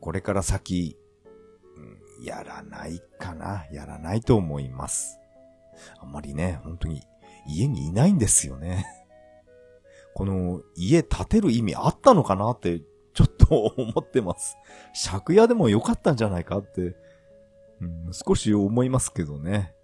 [0.00, 0.96] これから先、
[2.20, 3.66] やらないかな。
[3.72, 5.18] やらないと思います。
[6.00, 7.02] あんまりね、本当に
[7.46, 8.86] 家にいないんですよね。
[10.14, 12.82] この家建てる意味あったのかなって
[13.14, 14.56] ちょっと思ってます。
[15.10, 16.96] 借家でもよかったんじゃないかって、
[17.80, 19.74] うん、少し思いますけどね。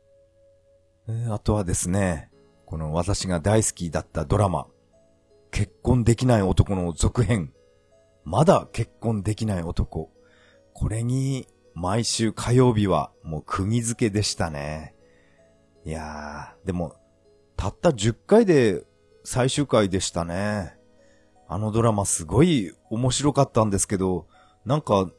[1.31, 2.31] あとはですね、
[2.65, 4.67] この私が大好きだったドラマ、
[5.51, 7.53] 結婚できない男の続編、
[8.25, 10.11] まだ結婚できない男。
[10.73, 14.95] これに毎週火曜日はもう釘付けでしたね。
[15.85, 16.97] いやー、でも、
[17.57, 18.85] たった10回で
[19.25, 20.77] 最終回でしたね。
[21.49, 24.27] あのドラマすごい面白かったんですけど、
[24.65, 25.11] なんか、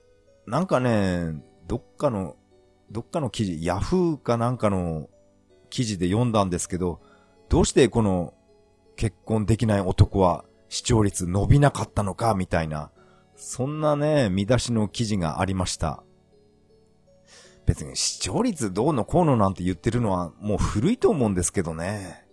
[0.47, 1.33] なんかね、
[1.67, 2.35] どっかの、
[2.89, 5.09] どっかの記事、ヤフーかなんかの
[5.69, 7.01] 記事で読んだんですけど、
[7.49, 8.33] どうしてこの
[8.95, 12.91] 結婚できない男は視聴率伸びなかったのかみたいな、
[13.35, 16.04] そんなね、見出しの記事がありました。
[17.65, 22.25] 別に視聴率どうのこうのなんて言ってるのはもう古いと思うんですけどね。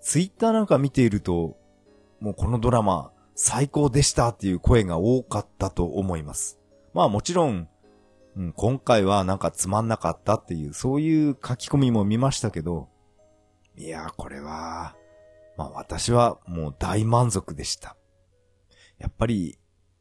[0.00, 1.56] ツイッターなんか見ていると、
[2.20, 6.58] もうこのドラマ最高でしたっていう声が多かったと思います。
[6.92, 7.68] まあもちろん、
[8.36, 12.88] うん、今回はなんかつまんなかったっていう、そういう書き込みも見ましたけど、
[13.76, 14.94] いや、これは、
[15.56, 17.96] まあ私はもう大満足でした。
[18.98, 19.58] やっぱり、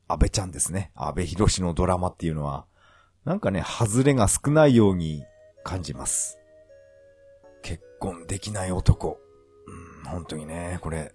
[0.08, 0.91] 安倍ちゃんですね。
[0.95, 2.65] 安倍博士のドラマっていうのは、
[3.29, 5.23] なんかね、外れが少ないように
[5.63, 6.39] 感じます。
[7.61, 9.19] 結婚できない男。
[9.67, 11.13] うん、本当にね、これ、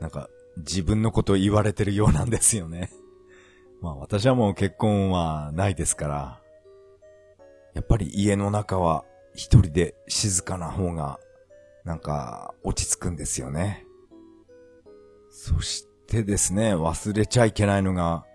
[0.00, 2.90] なんか、自分のこと言われてるようなんですよね。
[3.80, 6.42] まあ私はもう結婚はないですから、
[7.74, 11.20] やっぱり家の中は一人で静かな方が、
[11.84, 13.86] なんか落ち着くんですよね。
[15.30, 18.26] そしてですね、忘れちゃいけないのが、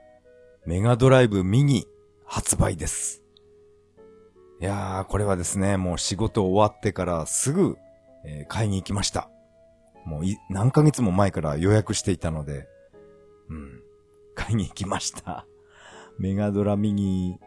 [0.65, 1.89] メガドライブミニ
[2.25, 3.23] 発売です。
[4.61, 7.77] いやー、これはですね、もう仕事終わってからすぐ、
[8.25, 9.29] えー、買いに行きました。
[10.05, 12.67] もう何ヶ月も前から予約していたので、
[13.49, 13.81] うん、
[14.35, 15.45] 買いに行きました。
[16.17, 17.39] メガドラミニ、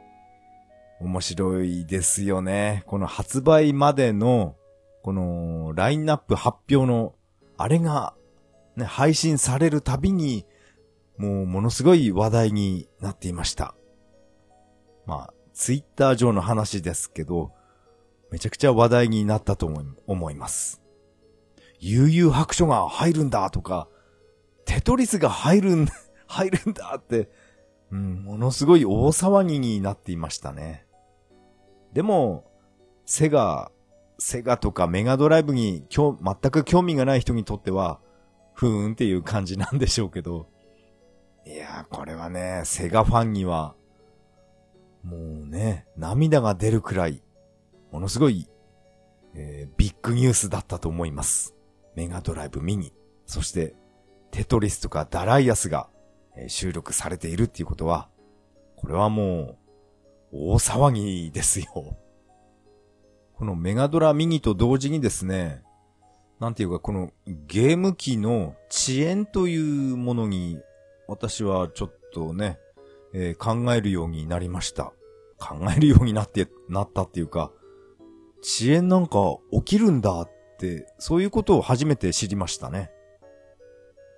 [1.00, 2.82] 面白いですよね。
[2.86, 4.56] この発売までの、
[5.02, 7.14] このラインナップ発表の、
[7.56, 8.14] あれが、
[8.76, 10.44] ね、配信されるたびに、
[11.16, 13.74] もうものすごい話題になっていました。
[15.08, 17.52] まあ、ツイッター上の話ですけど、
[18.30, 20.82] めちゃくちゃ話題になったと思い思います。
[21.80, 23.88] 悠々白書が入るんだとか、
[24.66, 25.88] テトリスが入るん、
[26.28, 27.30] 入るんだって、
[27.90, 30.86] うん、ものすごい大騒ぎになっていましたね。
[31.94, 32.44] でも、
[33.06, 33.72] セガ、
[34.18, 37.98] セガとかメガドライブに今日全く興味がない人にとっては、
[38.52, 40.50] ふーんっていう感じなんでしょうけど、
[41.46, 43.74] いやー、これはね、セガファンには、
[45.08, 47.22] もうね、涙が出るくらい、
[47.90, 48.48] ものすごい、
[49.34, 51.54] えー、ビッグニュースだったと思います。
[51.94, 52.92] メガドライブミニ、
[53.26, 53.74] そして
[54.30, 55.88] テトリスとかダライアスが
[56.38, 58.08] え収録されているっていうことは、
[58.76, 59.58] これはも
[60.32, 61.66] う大騒ぎですよ。
[63.34, 65.62] このメガドラミニと同時にですね、
[66.40, 70.60] なんていうかこのゲーム機の遅延というものに
[71.08, 72.58] 私はちょっとね、
[73.12, 74.92] えー、考えるようになりました。
[75.38, 77.52] 考えるようになって、 なったっていうか、
[78.42, 79.18] 遅延なんか
[79.52, 82.90] 起きるんだって、そういうことを初めて知りましたね。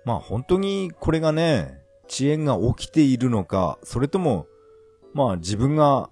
[0.05, 4.47] まあ本当にこれがね、遅延が起きているのか、それとも、
[5.13, 6.09] まあ自分が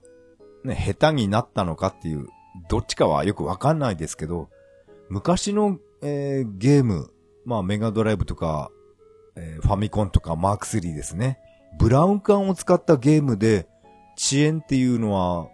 [0.64, 2.28] ね、下手になったのかっていう、
[2.70, 4.50] どっちかはよくわかんないですけど、
[5.10, 7.12] 昔の、えー、ゲーム、
[7.46, 8.72] まあメガドライブとか、
[9.36, 11.40] えー、ファミコンとかマーク3ですね。
[11.78, 13.68] ブラウン管を使ったゲームで
[14.20, 15.48] 遅延っていうのは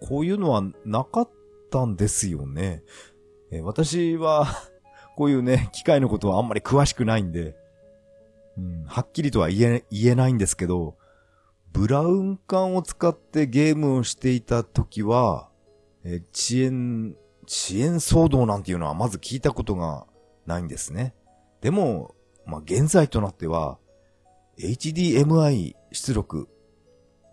[0.00, 1.30] こういうのはなかっ
[1.70, 2.82] たんですよね。
[3.52, 4.46] え、私は
[5.16, 7.54] こういうね、機械のことはあんまり詳しくないんで、
[8.58, 10.96] うん、はっきりとは言え、言えないんですけど、
[11.72, 15.48] ブラウン管を使ってゲームをしていた時は、
[16.02, 20.06] え、遅延、遅延騒動なんていうのはまず聞いたことが
[20.46, 21.14] ないんですね。
[21.60, 22.14] でも、
[22.46, 23.78] まあ、現在となっては、
[24.58, 26.48] HDMI 出力、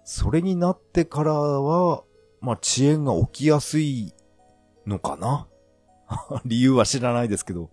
[0.09, 2.01] それになってからは、
[2.39, 4.13] まあ、遅延が起きやすい
[4.85, 5.49] のかな？
[6.45, 7.69] 理由は知らないですけど、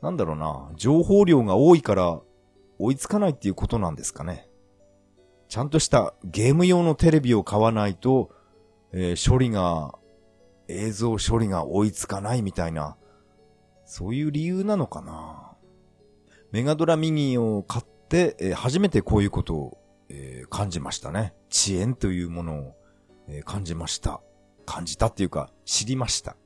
[0.00, 2.22] なんだろうな、情報量が多いから
[2.78, 4.48] 追いつかないっていうことなんですかね。
[5.48, 8.30] ちゃんとしたゲーム用のテレビを買わないと、
[8.92, 9.98] えー、処理が、
[10.68, 12.96] 映像処理が追いつかないみたいな、
[13.84, 15.52] そういう理由なのかな。
[16.50, 19.78] メガドラミニを買って、えー、初めてこういうことを、
[20.14, 21.32] えー、感じましたね。
[21.50, 22.76] 遅延というものを、
[23.28, 24.20] えー、感じました。
[24.66, 26.36] 感じたっていうか、知りました。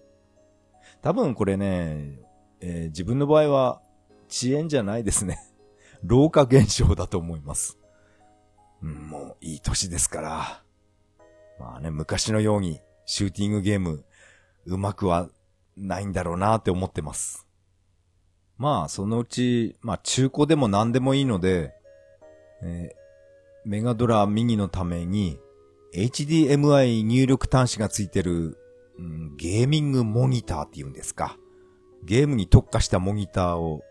[1.03, 2.21] 多分これね、
[2.61, 3.83] えー、自分の場合は
[4.31, 5.41] 遅延じゃないですね。
[6.05, 7.77] 老化現象だと思います。
[8.83, 10.63] うん、もういい歳ですから。
[11.59, 14.05] まあね、昔のようにシューティングゲーム
[14.67, 15.29] うまくは
[15.77, 17.49] ないんだろうなって思ってます。
[18.59, 21.75] まあ、そのうち、まあ中古でも何でもいいので、
[22.63, 23.06] えー、
[23.67, 25.39] メガドラミニのために
[25.95, 28.59] HDMI 入力端子がついてる
[28.99, 31.37] うん、ゲーミングモニターって言うんですか。
[32.03, 33.83] ゲームに特化したモニターを、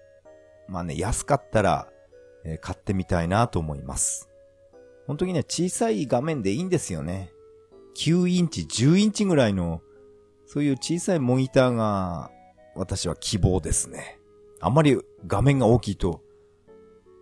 [0.68, 1.88] まあね、安かったら、
[2.44, 4.30] えー、買ってみたいなと思います。
[5.08, 7.32] 本当にね、小さい画面でいいんですよね。
[7.98, 9.82] 9インチ、10インチぐらいの、
[10.48, 12.32] そういう小さいモニターが、
[12.76, 14.20] 私は希望ですね。
[14.60, 16.22] あんまり画面が大きいと、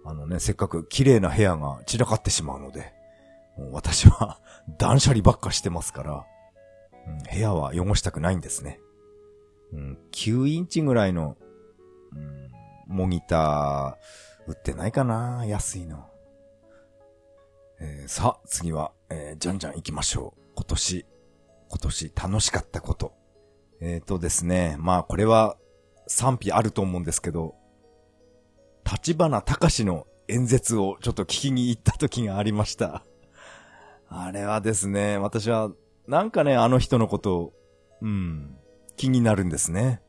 [0.05, 2.93] あのね、せっかく綺麗な部屋が散らかってしまうので、
[3.57, 4.39] もう私は
[4.77, 6.25] 断捨離ばっかしてますから、
[7.07, 8.79] うん、部屋は汚したくないんですね。
[9.71, 11.37] うん、9インチぐらいの、
[12.15, 12.51] うん、
[12.87, 16.09] モニター、売ってないかな安いの。
[17.79, 20.41] えー、さあ、次は、えー、じゃんじゃん行きましょう。
[20.55, 21.05] 今年、
[21.69, 23.13] 今年楽しかったこと。
[23.81, 25.57] えっ、ー、とですね、まあこれは
[26.07, 27.55] 賛否あると思うんですけど、
[28.89, 33.03] 立花隆の演説をちょっと聞きに行った時がありました。
[34.07, 35.71] あれはですね、私は
[36.07, 37.53] なんかね、あの人のこと、
[38.01, 38.57] うん、
[38.97, 40.01] 気になるんですね。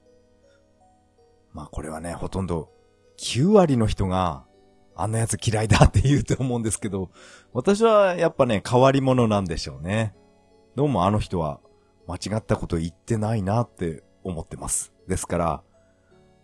[1.53, 2.70] まあこれはね、ほとんど
[3.18, 4.45] 9割の人が
[4.97, 7.11] あんなやつ嫌いだって言うと思うんですけど、
[7.53, 10.14] 私はやっぱね、変わり者なんでしょうね。
[10.75, 11.61] どうもあの人は
[12.07, 14.93] 間違ったこと言ってないなって思ってます。
[15.09, 15.62] ですから、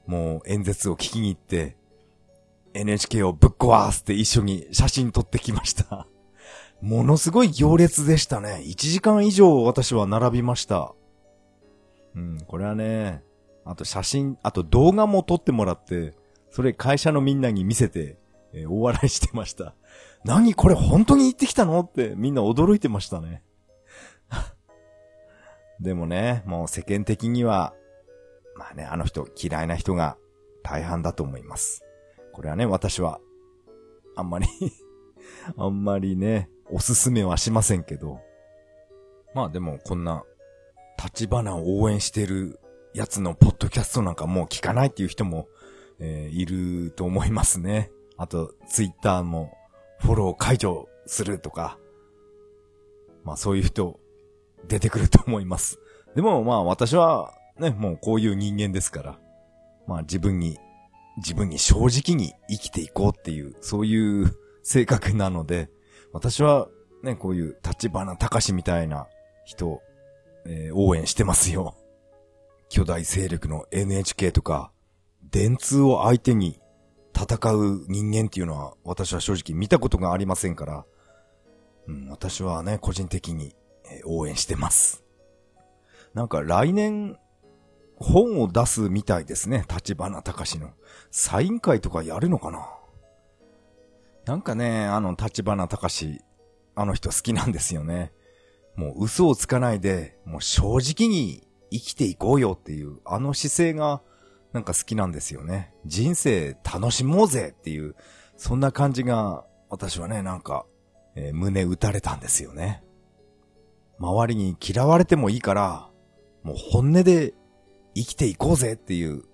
[0.07, 1.77] もう演説を聞きに行って、
[2.75, 6.07] NHK をぶっ壊すって一緒に写真撮ってきました。
[6.81, 8.63] ものすごい行列でしたね。
[8.65, 10.95] 1時間以上私は並びました。
[12.15, 13.23] うん、これはね、
[13.65, 16.15] あと写真、あと動画も撮ってもらって、
[16.51, 18.19] それ会社のみんなに見せて、
[18.53, 19.75] えー、大笑いしてました。
[20.25, 23.43] 何これ本当に行ってきたのってみんな驚いてましたね。
[25.81, 27.75] でもね、もう世間的には、
[28.57, 30.17] まあね、あの人嫌いな人が
[30.63, 31.85] 大半だと思います。
[32.33, 33.21] これはね、私は、
[34.17, 34.47] あんまり
[35.57, 38.21] あんまりね、おすすめはしませんけど。
[39.35, 40.25] まあでもこんな、
[41.03, 42.61] 立花を応援してる
[42.93, 45.49] やつのポッドキャストなんかもう聞かないっていう人も、
[45.99, 47.91] えー、いると思いますね。
[48.17, 49.57] あと、ツイッターも
[49.99, 51.79] フォロー解除するとか、
[53.25, 54.01] まあそういう人
[54.67, 55.79] 出てくると思います。
[56.15, 59.19] でもまあ私はね、もうこういう人間ですから、
[59.87, 60.59] まあ自分に、
[61.21, 65.71] 自分に正直に生きていこうっていう、そういう性格なので、
[66.13, 66.69] 私は
[67.03, 69.07] ね、こういう立花隆みたいな
[69.45, 69.81] 人、
[70.47, 71.77] えー、応援してますよ。
[72.69, 74.73] 巨大勢力の NHK とか、
[75.31, 76.61] 電通を相手に
[77.15, 80.85] 戦う人間っていうのは私は正直見たことがありませんから、
[81.87, 83.55] うん、私はね、個人的に、
[84.05, 85.03] 応援してます。
[86.15, 87.19] なんか来年、
[88.01, 90.71] 本を出すみたいですね、立花隆の。
[91.11, 92.67] サイン会とかやるのかな？
[94.25, 96.21] なんかね、あの、立花隆
[96.75, 98.13] あの人好きなんですよね。
[98.75, 104.01] もう嘘をつかないで、もう正直に生きていこうよっていう、あの姿勢が
[104.53, 105.75] なんか好きなんですよね。
[105.85, 107.95] 人生楽しもうぜっていう、
[108.37, 110.65] そんな感じが私はね、なんか、
[111.17, 112.83] えー、胸打たれたんですよね。
[113.99, 115.91] 周りに嫌われてもいいから、
[116.43, 117.35] もう本音で
[117.95, 119.25] 生きていこうぜっていう、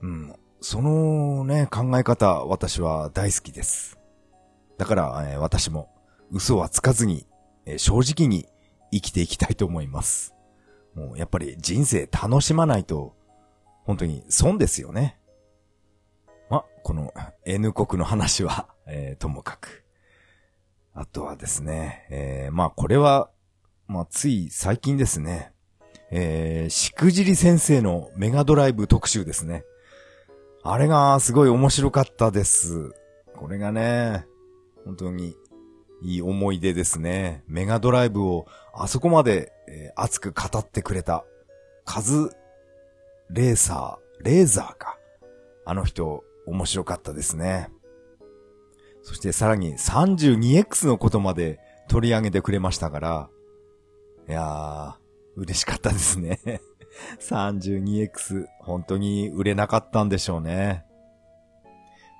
[0.00, 3.98] うん、そのね、考え方、私は大好きです。
[4.78, 5.90] だから、えー、私も
[6.30, 7.26] 嘘はつかずに、
[7.66, 8.46] えー、正直に
[8.90, 10.34] 生きていきたいと思います。
[10.94, 13.16] もうやっぱり人生楽しまないと、
[13.84, 15.18] 本当に損ですよね。
[16.48, 17.12] ま、この
[17.44, 19.84] N 国の話は、えー、ともかく。
[20.94, 23.30] あとはですね、えー、まあこれは、
[23.86, 25.52] まあつい最近ですね、
[26.16, 29.64] えー、しくじり先生のメガドライブ特集ですね。
[30.62, 32.92] あれがすごい面白かったです。
[33.34, 34.24] これがね、
[34.84, 35.36] 本当に
[36.02, 37.42] いい思い出ですね。
[37.48, 41.24] メガドライブをあそこまで、えー、熱く語ってくれた、
[41.84, 42.30] カズ、
[43.28, 44.96] レーサー、レーザーか。
[45.66, 47.70] あの人、面白かったですね。
[49.02, 51.58] そしてさらに 32X のことまで
[51.88, 53.28] 取り上げてくれましたから、
[54.28, 55.03] いやー、
[55.36, 56.40] 嬉しかったですね。
[57.20, 60.84] 32X、本当に売れなかったんでしょうね。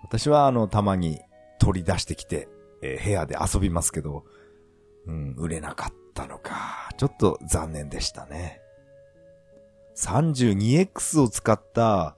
[0.03, 1.21] 私はあの、たまに
[1.59, 2.49] 取り出してきて、
[2.83, 4.25] えー、部屋で遊びますけど、
[5.07, 6.91] うん、売れなかったのか。
[6.97, 8.61] ちょっと残念でしたね。
[9.97, 12.17] 32X を使った、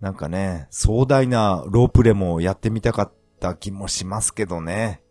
[0.00, 5.02] なんかね、壮大なロープレもやってみたかった気もしますけどね。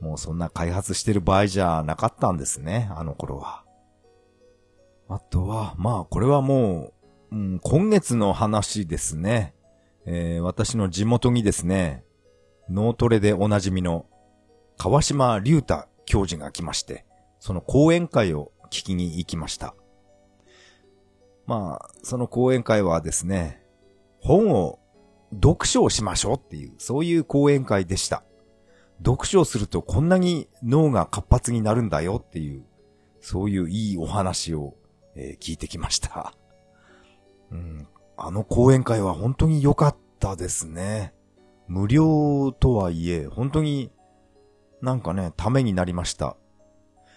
[0.00, 3.63] もうそんな開発してる場合じゃなかったんですね、あの頃は。
[5.08, 6.92] あとは、まあこれはも
[7.30, 9.54] う、うん、今月の話ですね。
[10.06, 12.04] えー、私の地元にですね、
[12.68, 14.06] 脳トレでおなじみの
[14.76, 17.06] 川島隆太教授が来まして、
[17.38, 19.74] その講演会を聞きに行きました。
[21.46, 23.62] まあ、その講演会はですね、
[24.20, 24.78] 本を
[25.34, 28.24] 読書をしましょうっていう、そういう講演会でした。
[29.04, 32.64] 読書をするとこんなに脳が活発になるんだよっていう、
[33.20, 34.74] そういういいお話を、
[35.16, 36.34] えー、聞いてきました。
[37.50, 37.86] うん、
[38.16, 41.14] あの講演会は本当に良かったですね。
[41.68, 43.90] 無料とはいえ、本当に
[44.82, 46.36] なんかね、ためになりました。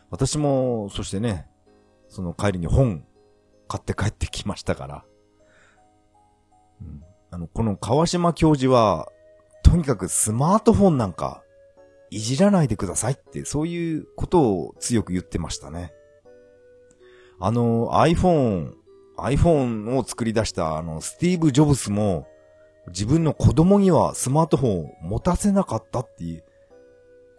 [0.10, 1.48] 私も、そしてね、
[2.08, 3.06] その帰りに本
[3.68, 5.06] 買って帰ってきましたから。
[6.82, 9.10] うん、あの、この川島教授は、
[9.64, 11.44] とにかくスマートフォンなんか、
[12.10, 15.92] いじらないでくださいって、そういうことを強く言ってましたね。
[17.40, 18.74] あの、iPhone、
[19.18, 22.28] iPhone を作り出したあの、スティーブ・ジョブスも、
[22.90, 26.44] 自分の子供にはスマートフォンを持たせなかったっていう、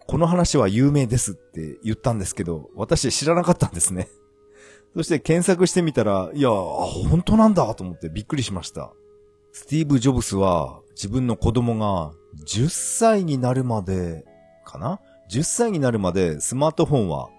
[0.07, 4.07] この話は有名ですって言ったんですけど、私知らなかったんですね。
[4.95, 8.91] そして検索してみたら、いや、本当なんだと思ってびっくりしました。
[9.51, 12.11] スティーブ・ジョブスは自分の子供が
[12.45, 14.25] 10歳になるまで
[14.65, 14.99] かな
[15.31, 17.29] ?10 歳になるまでスマートフォンは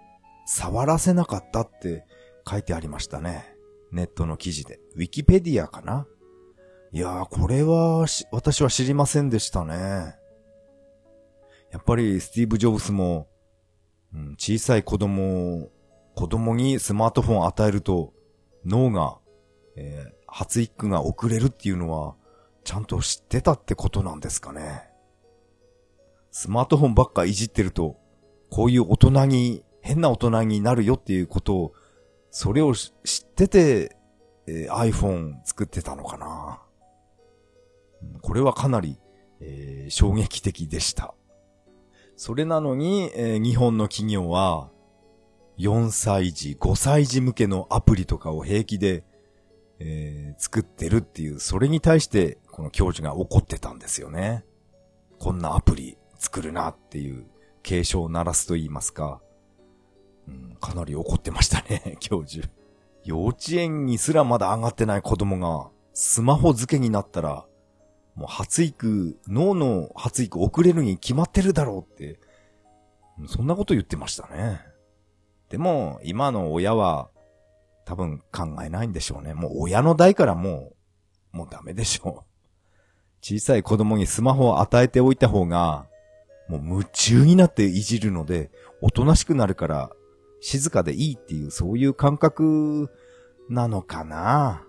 [0.46, 2.04] 触らせなかったって
[2.48, 3.54] 書いてありましたね。
[3.92, 4.80] ネットの記事で。
[4.94, 6.06] ウィキペディアかな？
[6.92, 10.14] いやー、これは、私は知りませんでしたね。
[11.70, 13.28] やっぱりスティーブ・ジョブスも、
[14.14, 15.70] うん、小さい子供を
[16.16, 18.12] 子供にスマートフォンを与えると、
[18.66, 19.18] 脳が、
[19.76, 22.16] えー、発育が遅れるっていうのは、
[22.64, 24.82] ちゃんと知ってたってことなんですかね。
[26.32, 27.96] スマートフォンばっかいじってると、
[28.50, 31.72] こういう大人に、変な大人になるよっていうことを、
[32.30, 32.90] それを知
[33.26, 33.96] ってて、
[34.46, 36.62] えー、iPhone 作ってたのかな。
[38.22, 38.98] これはかなり、
[39.40, 41.14] えー、衝撃的でした。
[42.16, 44.70] それなのに、えー、日本の企業は、
[45.58, 49.04] 4歳児、5歳児向けのアプリとかを平気で、
[49.78, 54.44] えー、作ってるっていう、それに対して、この教授が怒ってたんですよね。
[55.18, 57.26] こんなアプリ作るなっていう
[57.62, 59.20] 警鐘を鳴らすと言いますか、
[60.28, 62.48] うん、かなり怒ってましたね、 教授。
[63.04, 67.46] 幼稚園にすらまだ上がってない子供が、スマホ付けになったら、
[68.14, 72.20] もう発育、脳の発育遅れるに決まってるだろうって、
[73.26, 74.60] そんなこと言ってましたね。
[75.48, 77.10] でも、今の親は、
[77.84, 79.34] 多分考えないんでしょうね。
[79.34, 80.72] もう親の代からも
[81.32, 82.30] う、もうダメでしょう。
[83.22, 85.86] 小さい子供にスマホを与えておいた方が、
[86.48, 88.50] もう夢中になっていじるので、
[88.80, 89.90] おとなしくなるから、
[90.40, 92.90] 静かでいいっていう、そういう感覚
[93.48, 94.64] なのかな？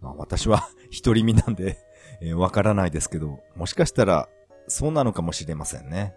[0.00, 0.68] まあ私は
[1.04, 1.78] 独り身なんで、
[2.22, 4.28] えー、からないですけど、もしかしたら、
[4.68, 6.14] そうなのかもしれませんね。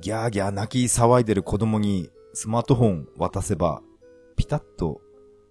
[0.00, 3.82] ギャーギャー泣き騒いでる子供にスマートフォン渡せば、
[4.36, 5.00] ピタッと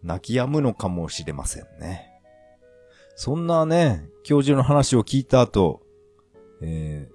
[0.03, 2.07] 泣き止むのかもしれませんね。
[3.15, 5.82] そんなね、教授の話を聞いた後、
[6.61, 7.09] え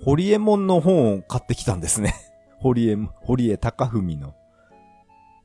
[0.00, 2.14] ー、ホリエモンの本を買ってきたんですね。
[2.60, 4.34] ホリエ、ホリエ高文の。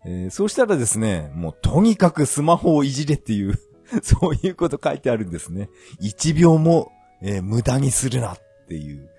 [0.05, 3.57] えー、そうしたらですね、もうとにかくスマホをいじれっていう
[4.03, 5.69] そういうこと書いてあるんですね。
[5.99, 6.91] 一秒も、
[7.21, 9.09] えー、無駄にするなっていう。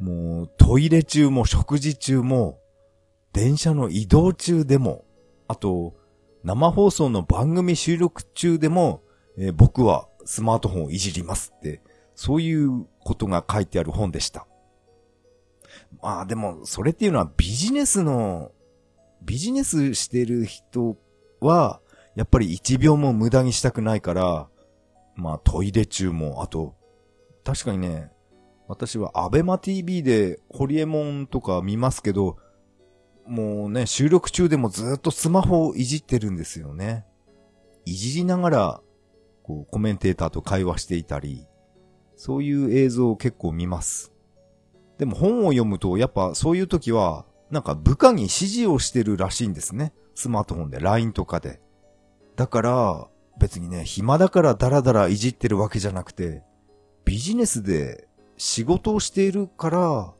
[0.00, 2.58] もう、トイレ中も食事中も、
[3.32, 5.04] 電車の移動中でも、
[5.46, 5.94] あと、
[6.44, 9.02] 生放送の番組収録中でも、
[9.36, 11.82] えー、僕はスマートフォンをいじりますって、
[12.14, 14.46] そういうことが書いてある本でした。
[16.02, 18.52] まあでも、それっていうのはビジネスの、
[19.22, 20.96] ビジネスしてる人
[21.40, 21.80] は、
[22.14, 24.48] やっぱり一秒も無駄にしたくないから、
[25.14, 26.74] まあトイレ中も、あと、
[27.44, 28.10] 確かにね、
[28.68, 32.36] 私はアベマ TV でホリエモンとか見ますけど、
[33.26, 37.04] もうね、収録中でもずっとスマホをいじってるんですよね。
[37.84, 38.80] いじりながら、
[39.42, 41.46] こう、コメンテーターと会話していたり、
[42.16, 44.12] そういう映像を結構見ます。
[44.98, 49.92] でも本を読むと、やっぱそういう時は、なんか部下に指示をしてるらしいんですね。
[50.14, 51.60] スマートフォンで、LINE とかで。
[52.36, 56.42] だから、別にね、暇だからダラダラいじってるわけじゃなくて、
[57.04, 60.12] ビジネスで仕事をしているから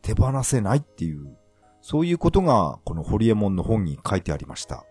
[0.00, 1.36] 手放せないっていう、
[1.82, 4.84] そういうことがこのホリエモンの本に書いてありました。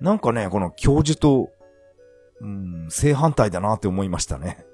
[0.00, 1.50] なんかね、この教授と、
[2.40, 4.64] うん、正反対だなって思いましたね。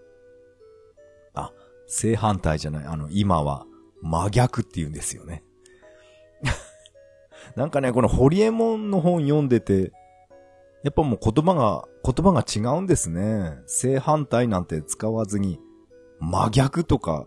[1.86, 2.84] 正反対じゃない。
[2.86, 3.66] あの、今は
[4.02, 5.44] 真逆って言うんですよね。
[7.56, 9.92] なんかね、このホリエモンの本読んでて、
[10.82, 13.58] やっぱもう言葉が、言葉が違うんですね。
[13.66, 15.60] 正反対なんて使わずに、
[16.20, 17.26] 真逆とか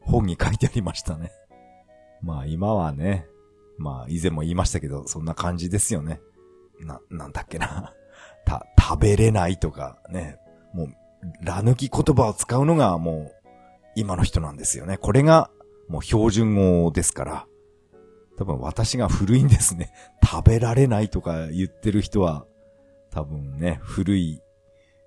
[0.00, 1.32] 本に書いてありましたね。
[2.22, 3.26] まあ今はね、
[3.78, 6.20] まあ以前も言いましたけど、そんな感じですよね。
[6.80, 7.94] な、なんだっけな。
[8.44, 10.38] た、食べれないとかね。
[10.72, 10.94] もう、
[11.42, 13.39] ら抜き言葉を使うのがもう、
[13.96, 14.96] 今の人なんですよね。
[14.96, 15.50] これが、
[15.88, 17.46] もう標準語ですから。
[18.36, 19.92] 多分私が古いんですね。
[20.24, 22.46] 食べられないとか言ってる人は、
[23.10, 24.40] 多分ね、古い、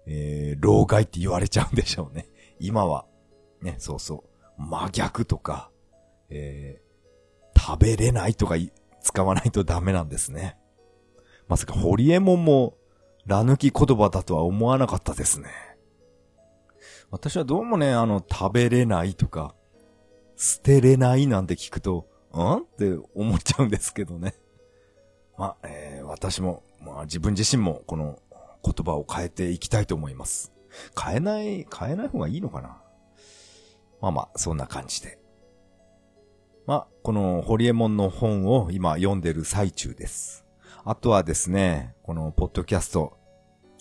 [0.06, 2.28] えー、老害って言われちゃうんでしょうね。
[2.60, 3.06] 今は、
[3.62, 5.72] ね、そうそう、真逆とか、
[6.30, 8.56] えー、食べれないとか
[9.02, 10.58] 使わないとダメなんですね。
[11.48, 12.78] まさかホリエモンも、
[13.26, 15.50] ら抜き言葉だとは思わなかったですね。
[17.14, 19.54] 私はどうもね、あの、食べれないとか、
[20.36, 22.56] 捨てれないなんて聞くと、ん？
[22.56, 24.34] って思っちゃうんですけどね。
[25.38, 28.20] まあ、えー、私もまあ自分自身もこの
[28.66, 30.54] 言葉を変えていきたいと思います。
[31.00, 32.82] 変えない、変えない方がいいのかな？
[34.02, 35.20] まあまあ、そんな感じで。
[36.66, 40.46] まあ、このホリエモンの本を今読んでる最中です。
[40.84, 43.20] あとはですね、このポッドキャスト、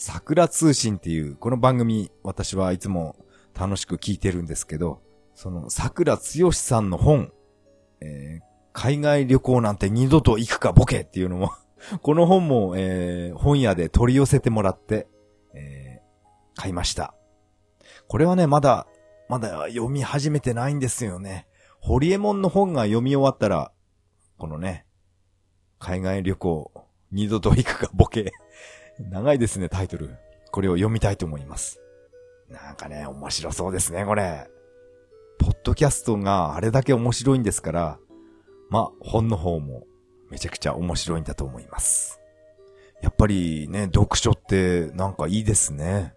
[0.05, 3.15] 桜通信っていうこの番組、私はいつも
[3.55, 5.01] 楽しく聞いてるんですけど、
[5.33, 7.33] その桜つよしさんの本、
[8.01, 11.53] えー、海外旅行なんて二度と行くかボケっていうのも
[12.03, 15.07] この本も、えー、本屋で取り寄せてもらって、
[15.55, 17.15] えー、買いました。
[18.09, 18.89] これはね、まだ、
[19.29, 21.47] まだ読み始めてないんですよね。
[21.79, 23.71] ホリエモンの本が読み終わったら、
[24.37, 24.85] このね、
[25.79, 26.73] 海外旅行、
[27.13, 28.33] 二度と行くかボケ。
[28.99, 30.17] 長いですね、タイトル。
[30.51, 31.81] これを読みたいと思います。
[32.51, 34.49] なんかね、面白そうですね、これ。
[35.39, 37.99] ポッドキャストがあれだけ面白いんですから、
[38.71, 39.87] ま本の方も
[40.31, 42.21] めちゃくちゃ面白いんだと思います。
[43.03, 46.15] やっぱりね、読書ってなんかいいですね。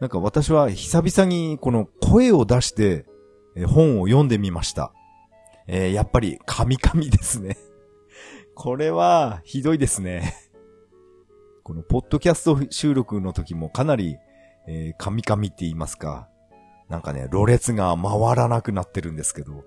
[0.00, 3.04] なんか私は久々にこの声を出して
[3.66, 4.92] 本を読んでみました。
[5.68, 7.56] えー、やっぱり神々ですね。
[8.54, 10.49] これはひどいですね。
[11.62, 14.16] このポッドキャスト収録の時もかなり、
[14.66, 16.28] えー、神々って言いますか。
[16.88, 19.64] なんかね、ろれが回らなくなってるんですけど、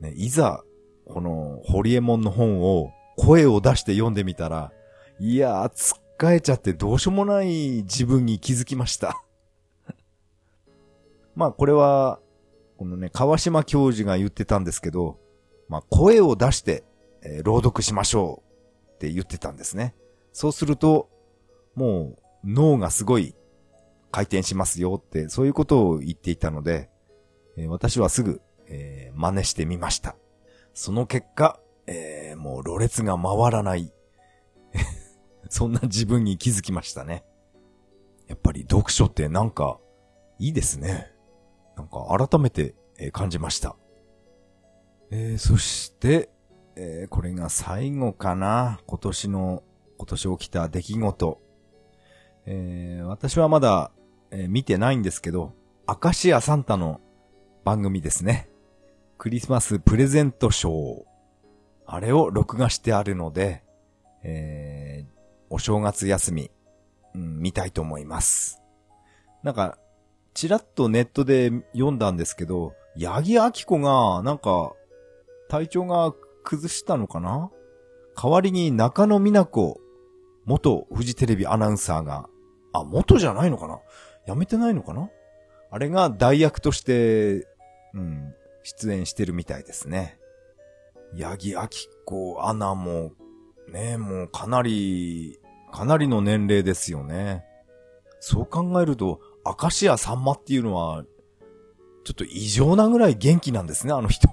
[0.00, 0.62] ね、いざ
[1.06, 4.72] この、ホリエモンの本を声を出して読んでみたら、
[5.18, 9.22] いやー、つっかえちゃってどうしようもない自分に気づきました。
[11.34, 12.20] まあ、これは、
[12.78, 15.18] このね、川島教授が言ってたんですけど、
[15.68, 16.84] まあ、声を出して、
[17.22, 18.42] えー、朗読しましょ
[18.90, 19.94] うって言ってたんですね。
[20.32, 21.10] そうすると、
[21.74, 23.34] もう脳がすごい
[24.10, 26.90] 回転しますよって、そういうことを言っていたので、
[27.56, 30.16] えー、私はすぐ、えー、真似してみました。
[30.74, 33.92] その結果、えー、もう、ろれつが回らない。
[35.48, 37.24] そんな自分に気づきましたね。
[38.28, 39.78] やっぱり読書ってなんか、
[40.38, 41.12] いいですね。
[41.76, 43.76] なんか改めて、えー、感じました。
[45.10, 46.30] えー、そして、
[46.76, 48.80] えー、これが最後かな。
[48.86, 49.62] 今年の、
[50.02, 51.40] 今年起きた出来事。
[52.44, 53.92] えー、私はまだ、
[54.32, 55.52] えー、見てないんですけど、
[55.86, 57.00] アカシアサンタの
[57.62, 58.50] 番組ですね。
[59.16, 61.04] クリスマスプレゼントショー。
[61.86, 63.62] あれを録画してあるので、
[64.24, 65.10] えー、
[65.50, 66.50] お正月休み、
[67.14, 68.60] うん、見たいと思います。
[69.44, 69.78] なんか、
[70.34, 74.72] ちらっとネットで読んだんですけど、八木明子が、なんか、
[75.48, 77.52] 体調が崩したのかな？
[78.20, 79.80] 代わりに中野美奈子、
[80.44, 82.28] 元フジテレビアナウンサーが、
[82.72, 83.80] あ、元じゃないのかな？
[84.26, 85.10] やめてないのかな？
[85.70, 87.46] あれが代役として、
[87.94, 90.18] うん、出演してるみたいですね。
[91.18, 91.68] 八木明
[92.06, 93.12] 子アナも、
[93.68, 95.38] ね、もうかなり、
[95.72, 97.44] かなりの年齢ですよね。
[98.20, 101.04] そう考えると、明石家さんまっていうのは、
[102.04, 104.28] ちょっと異常なぐらい元気なんですね、あの人。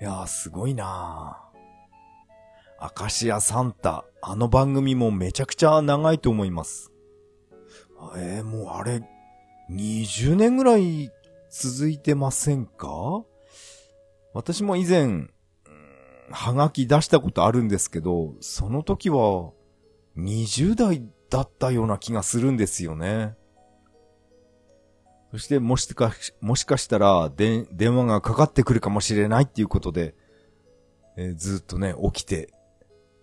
[0.00, 3.02] いやー、すごいなー。
[3.02, 6.92] 明石家サンタ、あの番組もめちゃくちゃ長いと思います。
[8.16, 9.02] えー、もうあれ、
[9.70, 11.10] 20年ぐらい
[11.50, 13.24] 続いてませんか？
[14.34, 15.28] 私も以前、
[16.30, 19.52] はがき出したことあるんですけど、その時は
[20.16, 23.36] 20代だったような気がするんですよね。
[25.30, 30.14] そしてもしか、もしかしたら、で、電話がかかってくるかもしれないっていうことで、
[31.16, 32.54] えー、ずっとね、起きて、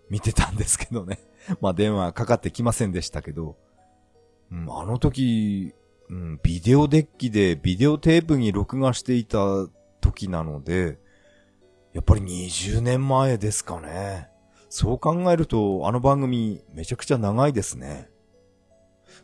[0.09, 1.19] 見てたんですけどね。
[1.61, 3.57] まあ電話かかってきませんでしたけど、
[4.51, 5.73] うん、あの時、
[6.09, 9.67] うん、ビデオデッキでビデオテープに録画していた
[10.01, 10.99] 時なので、
[11.93, 14.29] やっぱり20年前ですかね。
[14.69, 18.09] そう考えると、あの番組めちゃくちゃ長いですね。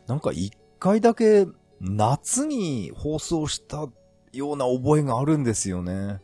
[0.06, 1.46] なんか一回だけ
[1.80, 3.88] 夏に放送した
[4.32, 6.20] ような覚えがあるんですよね。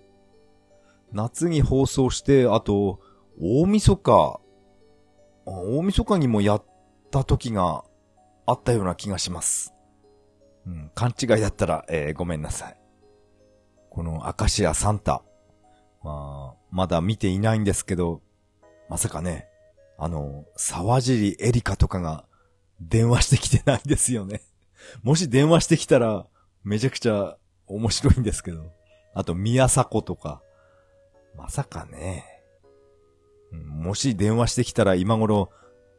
[1.12, 3.00] 夏に放送して、あと、
[3.40, 4.40] 大晦日、
[5.51, 6.64] 大晦日にもやっ
[7.11, 7.84] た時が
[8.44, 9.72] あったような気がします。
[10.66, 12.76] うん、勘違いだったら、えー、ごめんなさい。
[13.88, 15.22] このアカシアサンタ。
[16.05, 18.20] まあ、まだ見ていないんですけど、
[18.90, 19.49] まさかね、
[19.96, 22.26] あの、沢尻エリカとかが
[22.78, 24.42] 電話してきてないですよね。
[25.03, 26.26] もし電話してきたら、
[26.62, 28.70] めちゃくちゃ面白いんですけど。
[29.14, 30.42] あと、宮迫とか。
[31.34, 32.38] まさかね。
[33.51, 35.51] もし電話してきたら今頃、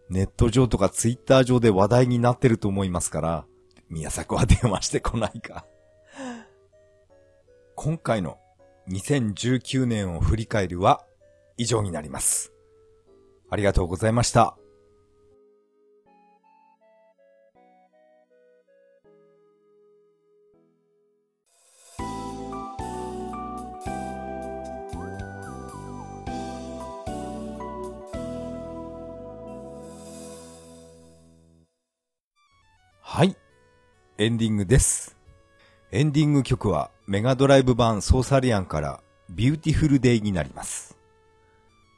[0.09, 3.45] ネット上とかツイッター上で話題になってると思いますから、
[3.89, 5.65] 宮迫は電話してこないか。
[7.75, 8.37] 今回の
[8.89, 11.05] 2019年を振り返るは
[11.57, 12.51] 以上になります。
[13.49, 14.58] ありがとうございました。
[33.19, 33.35] はい。
[34.17, 35.17] エンディングです。
[35.91, 40.95] エンディング曲はメガドライブ版ソーサリアンからビューティフルデイになります。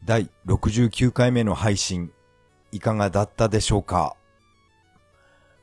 [0.04, 2.12] 第69回目の配信、
[2.72, 4.16] いかがだったでしょうか？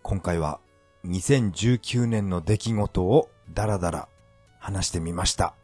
[0.05, 0.61] 今回は
[1.05, 4.09] 2019年の出来事をダラダラ
[4.61, 5.57] 話してみました。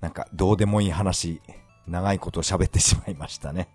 [0.00, 1.42] なんかどうでもいい話、
[1.88, 3.68] 長いこと喋ってしまいましたね。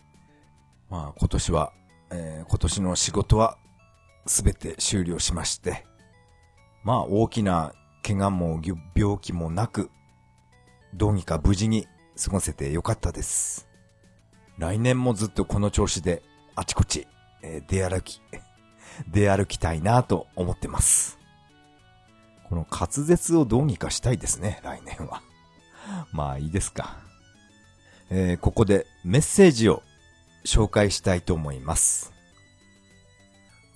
[0.89, 1.73] まあ今年は、
[2.11, 3.57] えー、今年の仕事は
[4.25, 5.85] すべて終了しまして、
[6.83, 8.61] まあ大きな怪我も
[8.95, 9.89] 病気もなく、
[10.93, 11.87] どうにか無事に
[12.23, 13.67] 過ごせてよかったです。
[14.57, 16.21] 来年もずっとこの調子で
[16.55, 17.07] あちこち、
[17.41, 18.21] えー、出歩き、
[19.07, 21.17] 出歩きたいなと思ってます。
[22.49, 25.21] この滑舌をどうにかしたいですね、来年は。
[26.11, 26.97] まあいいですか。
[28.09, 29.83] えー、ここでメッセージを
[30.45, 32.10] 紹介したいと思います。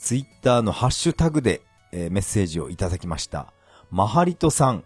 [0.06, 3.52] ツイッターのハッシュタグで、えー、メッセージをいただきました。
[3.90, 4.84] マハリトさん、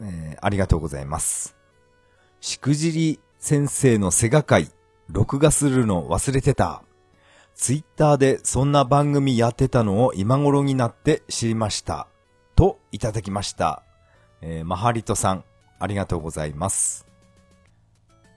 [0.00, 1.54] えー、ありがとうございます。
[2.40, 4.68] しくじり先生の背が会、
[5.08, 6.82] 録画するの忘れてた。
[7.54, 12.08] ツイッターでそんな番組やってたのを今頃になって知りました。
[12.56, 13.84] といただきました。
[14.40, 15.44] えー、マハリトさん、
[15.78, 17.06] ありがとうございます。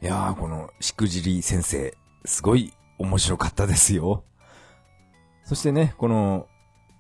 [0.04, 4.24] いやー、このしくじり先生、すごい面白かったですよ。
[5.52, 6.48] そしてね、この、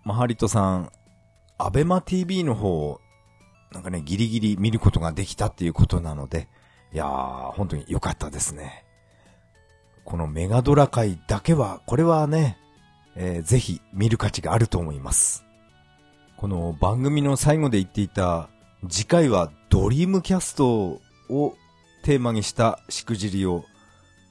[0.03, 0.91] マハリトさん、
[1.57, 2.99] アベマ TV の方を、
[3.71, 6.49] なんかね、ギリギリ見ることができたっていうことなので、
[6.91, 8.83] いやー、本当に良かったですね。
[10.03, 12.57] このメガドラ界だけは、これはね、
[13.15, 15.45] えー、ぜひ見る価値があると思います。
[16.35, 18.49] この番組の最後で言っていた、
[18.89, 20.99] 次回はドリームキャスト
[21.29, 21.55] を
[22.03, 23.63] テーマにしたしくじりを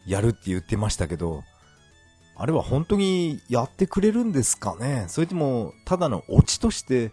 [0.06, 1.42] やるって言ってましたけど、
[2.40, 5.04] あれは本当にやってくれるんですかね？
[5.08, 7.12] それとも、ただのオチとして、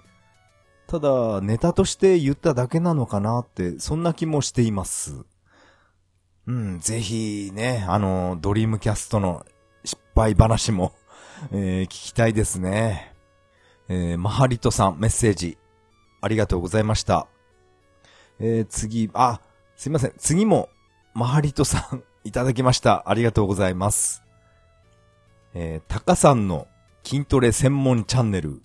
[0.87, 5.25] ただネタとして言っただけなのかなって、そんな気もしています。
[6.45, 9.45] うん、ぜひね、あの、ドリームキャストの
[9.83, 10.93] 失敗話も
[11.51, 13.13] えー、聞きたいですね。
[13.89, 15.57] えー、マハリトさん、メッセージ、
[16.21, 17.27] ありがとうございました。
[18.39, 19.41] えー、次、あ、
[19.75, 20.13] すいません。
[20.17, 20.69] 次も、
[21.13, 23.09] マハリトさん、いただきました。
[23.09, 24.26] ありがとうございます。
[25.59, 26.67] えー、タカさんの
[27.03, 28.61] 筋トレ専門チャンネル、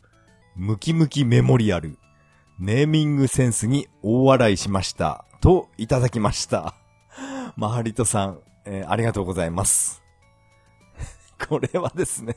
[0.57, 1.97] ムキムキメモリアル、
[2.59, 5.25] ネーミングセンスに大笑いしました。
[5.41, 6.75] と、いただきました。
[7.57, 10.03] マハリトさん、えー、ありがとうございます。
[11.49, 12.37] これはですね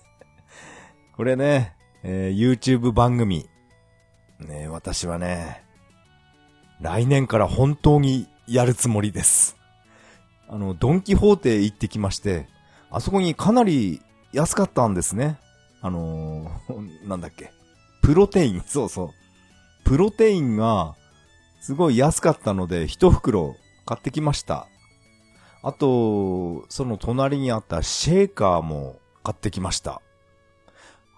[1.17, 3.49] これね、えー、YouTube 番組。
[4.39, 5.65] ね、私はね、
[6.79, 9.57] 来年から本当にやるつもりです。
[10.47, 12.47] あの、ドンキホーテ行ってきまして、
[12.89, 14.01] あそこにかなり
[14.35, 15.39] 安かったんですね。
[15.81, 17.51] あのー、 なんだっけ。
[18.01, 19.09] プロテイン、 そうそう。
[19.85, 20.95] プロテインが、
[21.61, 23.55] すごい安かったので、一袋
[23.85, 24.67] 買ってきました。
[25.63, 30.01] あと、その隣にあったシェーカーも買ってきました。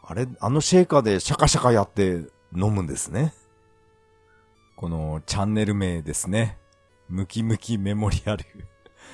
[0.03, 3.34] あれ、あのシェーカーでシャカシャカやって飲むんですね。
[4.78, 6.57] このチャンネル名ですね。
[7.09, 8.45] ムキムキメモリアル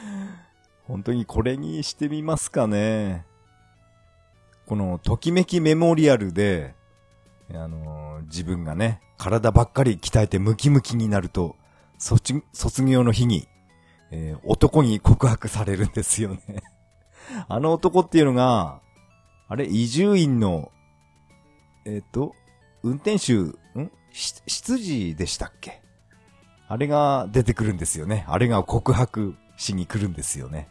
[0.86, 3.26] 本当にこれにしてみますかね。
[4.66, 6.76] このときめきメモリアルで、
[7.54, 11.56] あのー、自分がね、体ばっかり鍛えてムキムキになると、
[11.98, 12.44] 卒
[12.84, 13.48] 業の日に、
[14.12, 16.62] えー、男に告白されるんですよね
[17.48, 18.82] あの男っていうのが、
[19.48, 20.72] あれ、移住院の
[21.86, 22.36] えっ、ー、と、
[22.82, 23.56] 運転手、ん？
[24.12, 25.82] 執事でしたっけ？
[26.68, 28.26] あれが出てくるんですよね。
[28.28, 30.70] あれが告白しに来るんですよね。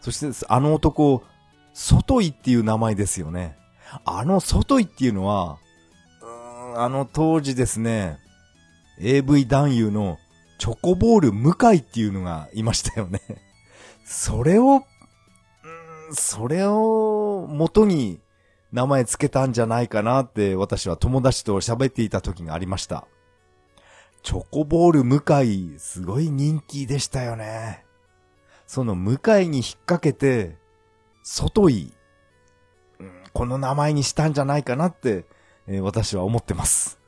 [0.00, 1.24] そして、あの男、
[1.78, 3.54] 外井っていう名前ですよね。
[4.06, 5.58] あの外井っていうのは、
[6.74, 8.18] あの当時ですね、
[8.98, 10.16] AV 男優の
[10.58, 13.20] チョコボール向井っていうのがいましたよね。
[14.06, 14.84] それを、
[16.12, 18.20] それを元に
[18.72, 23.06] 名前つけたんじゃないかなって私は友達と喋っていた時がありました。
[24.22, 27.84] チョコボール向井、すごい人気でしたよね。
[28.66, 30.56] その向井に引っ掛けて、
[31.28, 31.92] 外井、
[33.00, 35.24] うん、この名前にしたんじゃないかなって、
[35.66, 37.00] えー、私は思ってます。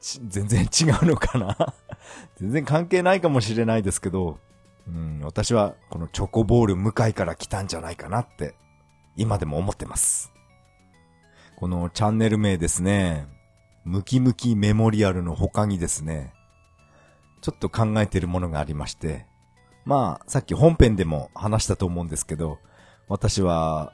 [0.00, 1.74] 全然違うのかな？
[2.38, 4.38] 全然関係ないかもしれないですけど、
[4.86, 8.54] うん、私はこのチョコボール向井から来たんじゃないかなって
[9.16, 10.32] 今でも思ってます。
[11.56, 13.26] このチャンネル名ですね、
[13.82, 16.32] ムキムキメモリアルの他にですね、
[17.40, 19.26] ちょっと考えてるものがありまして、
[19.84, 22.60] まあ、さっき本編でも話したと思うんですけど、
[23.08, 23.92] 私は、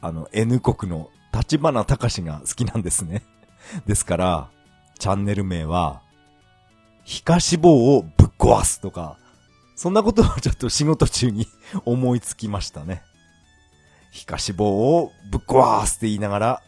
[0.00, 3.22] あの、N 国の立花隆が好きなんですね。
[3.86, 4.50] ですから、
[4.98, 6.02] チャンネル名は、
[7.04, 9.18] 皮下脂肪をぶっ壊すとか、
[9.76, 11.46] そんなことをちょっと仕事中に
[11.84, 13.02] 思いつきましたね。
[14.10, 16.62] 皮下脂肪をぶっ壊すって言いながら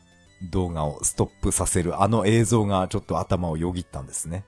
[0.50, 4.44] 動画をストップさせるあの映像がちょっと頭をよぎったんですね。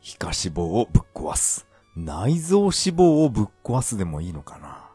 [0.00, 1.66] 皮下脂肪をぶっ壊す。
[1.96, 4.87] 内臓脂肪をぶっ壊すでもいいのかな。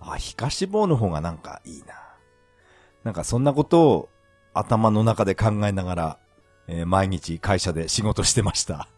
[0.00, 1.94] あ、皮下脂肪の方がなんかいいな。
[3.04, 4.08] なんかそんなことを
[4.54, 6.18] 頭の中で考えながら、
[6.66, 8.88] えー、毎日会社で仕事してました。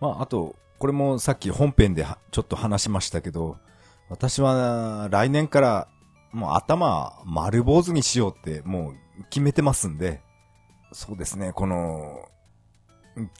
[0.00, 3.58] まあ、あと、これもさっき本編でちょっと話しましたけど、
[4.08, 5.88] 私は来年から
[6.32, 10.20] もう頭丸坊主にしようってもう決めてますんで、
[10.92, 12.28] そうですね、この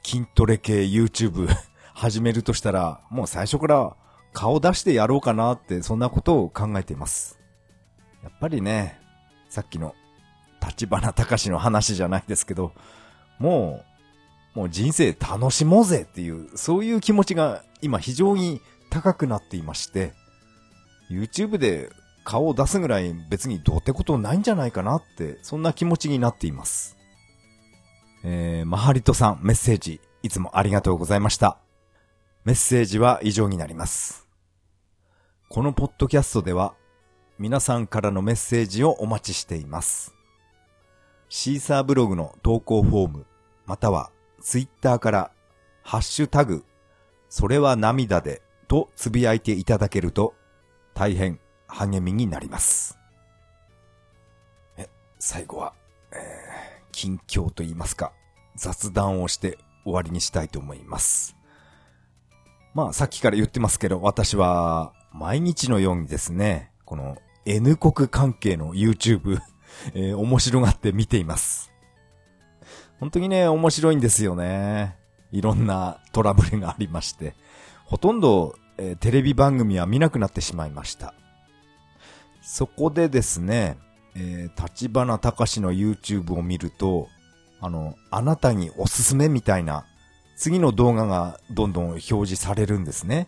[0.03, 1.47] 筋トレ系 YouTube
[1.93, 3.95] 始めるとしたら、もう最初から
[4.35, 7.39] 顔出してやろうかなって、そんなことを考えています。
[8.21, 8.99] やっぱりね、
[9.49, 9.95] さっきの
[10.61, 12.73] 立花隆の話じゃないですけど、
[13.39, 13.83] も
[14.55, 20.13] う、もう人生楽しもうぜっていう、そういう気持ちが今非常に高くなっていまして、
[21.09, 21.89] YouTube で
[22.25, 26.97] 顔を出すぐらい別にどうってことないんじゃないかなって、そんな気持ちになっています。
[28.25, 31.57] えー、マハリトさんメッセージ、いつもありがとうございました。
[32.43, 34.24] メッセージは以上になります。
[35.55, 36.75] このポッドキャストでは、
[37.39, 40.13] 皆さんからのメッセージをお待ちしています。
[41.29, 43.25] シーサーブログの投稿フォーム、
[43.65, 45.31] またはツイッターから、
[45.81, 46.65] ハッシュタグ、
[47.29, 50.33] それは涙でとつぶやいていただけると
[50.93, 52.99] 大変励みになります。
[54.75, 54.89] え、
[55.19, 55.73] 最後は、
[56.11, 56.17] えー、
[56.91, 58.11] 近況と言いますか、
[58.57, 61.33] 雑談をして終わりにしたいと思います。
[62.73, 69.39] まあ、さっきから言ってますけど、私は、毎日のようにですね、この N 国関係の YouTube
[69.93, 71.71] えー、面白がって見ています。
[72.99, 74.95] 本当にね、面白いんですよね。
[75.31, 77.35] いろんなトラブルがありまして。
[77.83, 81.13] ほとんどえー、テレビ番組は見なくなってしまいました。
[82.41, 83.77] そこでですね、
[84.15, 87.07] えー、立花隆の YouTube を見ると、
[87.61, 89.85] あの、あなたにおすすめみたいな、
[90.35, 93.27] 次の動画がどんどん表示されるんですね。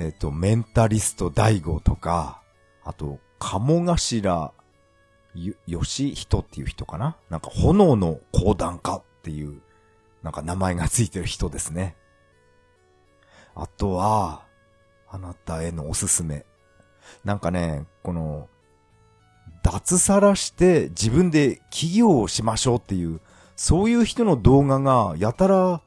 [0.00, 2.40] えっ、と、メンタリスト大悟とか、
[2.84, 4.54] あと、鴨頭
[5.34, 7.18] よ、よし人っていう人かな？
[7.28, 9.60] なんか炎の講談家っていう、
[10.22, 11.96] なんか名前がついてる人ですね。
[13.54, 14.46] あとは、
[15.10, 16.46] あなたへのおすすめ。
[17.22, 18.48] なんかね、この、
[19.62, 23.20] 脱サラして自分で起業をしましょうっていう、
[23.54, 25.82] そういう人の動画がやたら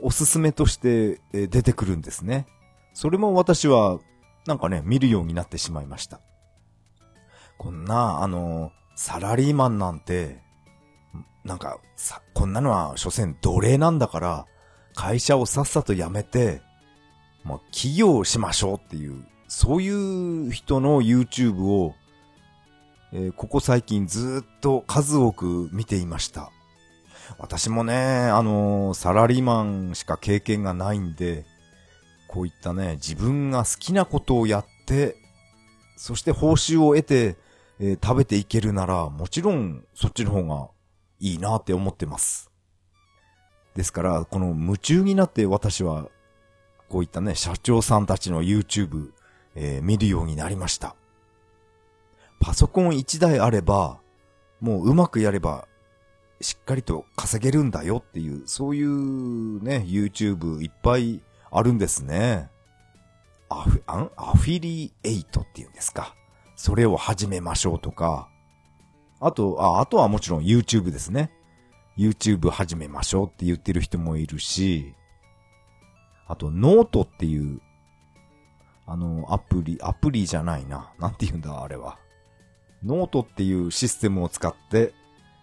[0.00, 2.48] おすすめとして出てくるんですね。
[2.94, 4.00] それも私は
[4.46, 6.20] なんかね、見るようになってしまいました。
[7.58, 10.40] こんな、あの、サラリーマンなんて、
[11.44, 14.46] なんか、さ、こんなのは、所詮奴隷なんだから、
[14.94, 16.60] 会社をさっさと辞めて、
[17.44, 19.88] もう起業しましょうっていう、そうい
[20.48, 21.94] う人の YouTube を、
[23.12, 26.50] えー、ここ最近ずっと数多く見ていました。
[27.38, 31.44] 私もね、あのー、サラリーマンしか経験がないんで、
[32.32, 35.16] こういったね、自分が好きなことをやって、
[35.96, 37.36] そして報酬を得て、
[37.78, 40.70] えー、食べていけるなら、もちろんそっちの方が
[41.20, 42.50] いいなって思ってます。
[43.76, 46.08] ですから、この夢中になって私は、
[46.88, 49.10] こういったね、社長さんたちの YouTube、
[49.54, 50.96] えー、見るようになりました。
[52.40, 54.00] パソコン1台あれば、
[54.62, 55.68] もううまくやれば、
[56.40, 61.20] しっかりと稼げるんだよっていう、そういうね、YouTube いっぱい
[61.52, 62.48] あるんですね。
[63.50, 66.14] アフ、アフィリエイトっていうんですか。
[66.56, 68.28] それを始めましょうとか、
[69.20, 71.30] あと、あ、あとはもちろん YouTube ですね。
[71.98, 74.94] YouTube 始めましょうって言ってる人もいるし、
[76.26, 77.60] あとノートっていう、
[78.86, 80.92] あの、アプリ、アプリじゃないな。
[80.98, 81.98] なんて言うんだ、あれは。
[82.82, 84.94] ノートっていうシステムを使って、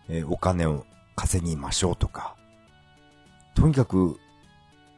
[0.09, 0.85] えー、お金を
[1.15, 2.35] 稼ぎましょうとか。
[3.55, 4.19] とにかく、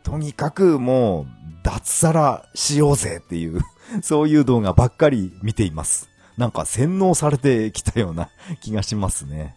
[0.04, 3.62] とにかくもう、脱サラしようぜっていう
[4.02, 6.10] そういう動画ばっかり見ています。
[6.38, 8.30] なんか洗脳されてきたような
[8.62, 9.56] 気がしますね。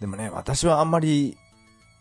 [0.00, 1.36] でもね、私はあんまり、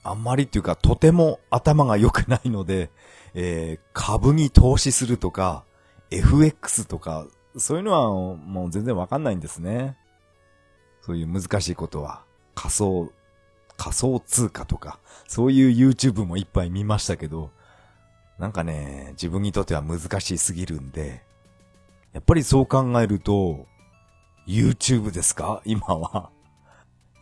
[0.03, 2.89] あんまりっていうかとても頭が良くないので、
[3.35, 5.63] えー、株に投資するとか、
[6.09, 7.27] FX とか、
[7.57, 9.97] そういうのはもう全然わかんないんですね。
[11.01, 12.23] そういう難しいことは。
[12.55, 13.11] 仮想、
[13.81, 17.49] 仮想通貨とか、そういう YouTube もいっぱい見ましたけど、
[18.37, 21.23] なんかね、自分にとっては難しすぎるんで、
[22.13, 23.65] やっぱりそう考えると、
[24.47, 25.63] YouTube ですか？
[25.65, 26.29] 今は。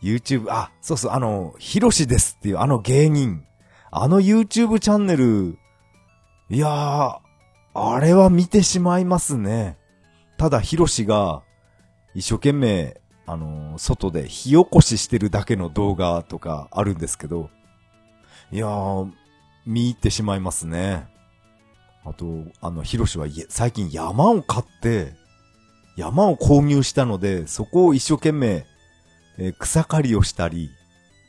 [0.02, 3.42] YouTube、あ、そうそう、あの、ヒロシですっていうあの芸人。
[3.90, 5.58] あの YouTube チャンネル、
[6.50, 7.18] いやー、
[7.72, 9.78] あれは見てしまいますね。
[10.36, 11.42] ただヒロシが、
[12.14, 12.99] 一生懸命、
[13.30, 17.48] あの外で火起こししてるだけの動画とかあるんですけど、
[18.50, 19.08] いやー、
[19.64, 21.06] 見入ってしまいますね。
[22.04, 22.26] あと、
[22.60, 25.12] あの、ヒロシは最近山を買って、
[25.96, 28.66] 山を購入したので、そこを一生懸命、
[29.38, 30.68] えー、草刈りをしたり、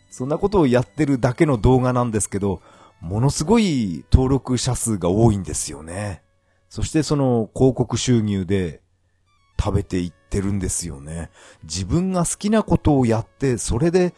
[0.09, 2.63] そんなことをやってるだけの動画なんですけど、
[2.99, 6.23] ものすごい登録者数が多いんですよね。
[6.67, 8.81] そしてその広告収入で
[9.61, 11.29] 食べていってるんですよね。
[11.63, 14.15] 自分が好きなことをやって、それで、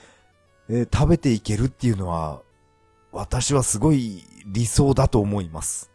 [0.70, 2.42] えー、食べていけるっていうのは、
[3.12, 5.92] 私はすごい理想だと思います。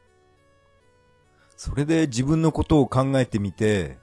[1.57, 3.97] それで自分のことを考えてみて、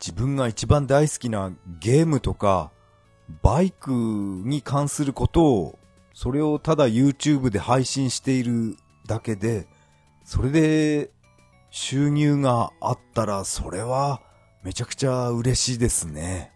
[0.00, 2.70] 自分が一番大好きなゲームとか、
[3.42, 5.78] バイクに関することを、
[6.14, 9.66] それをただ YouTube で配信しているだけで、
[10.24, 11.10] それで
[11.70, 14.22] 収入があったら、それは
[14.62, 16.52] めちゃくちゃ嬉しいですね。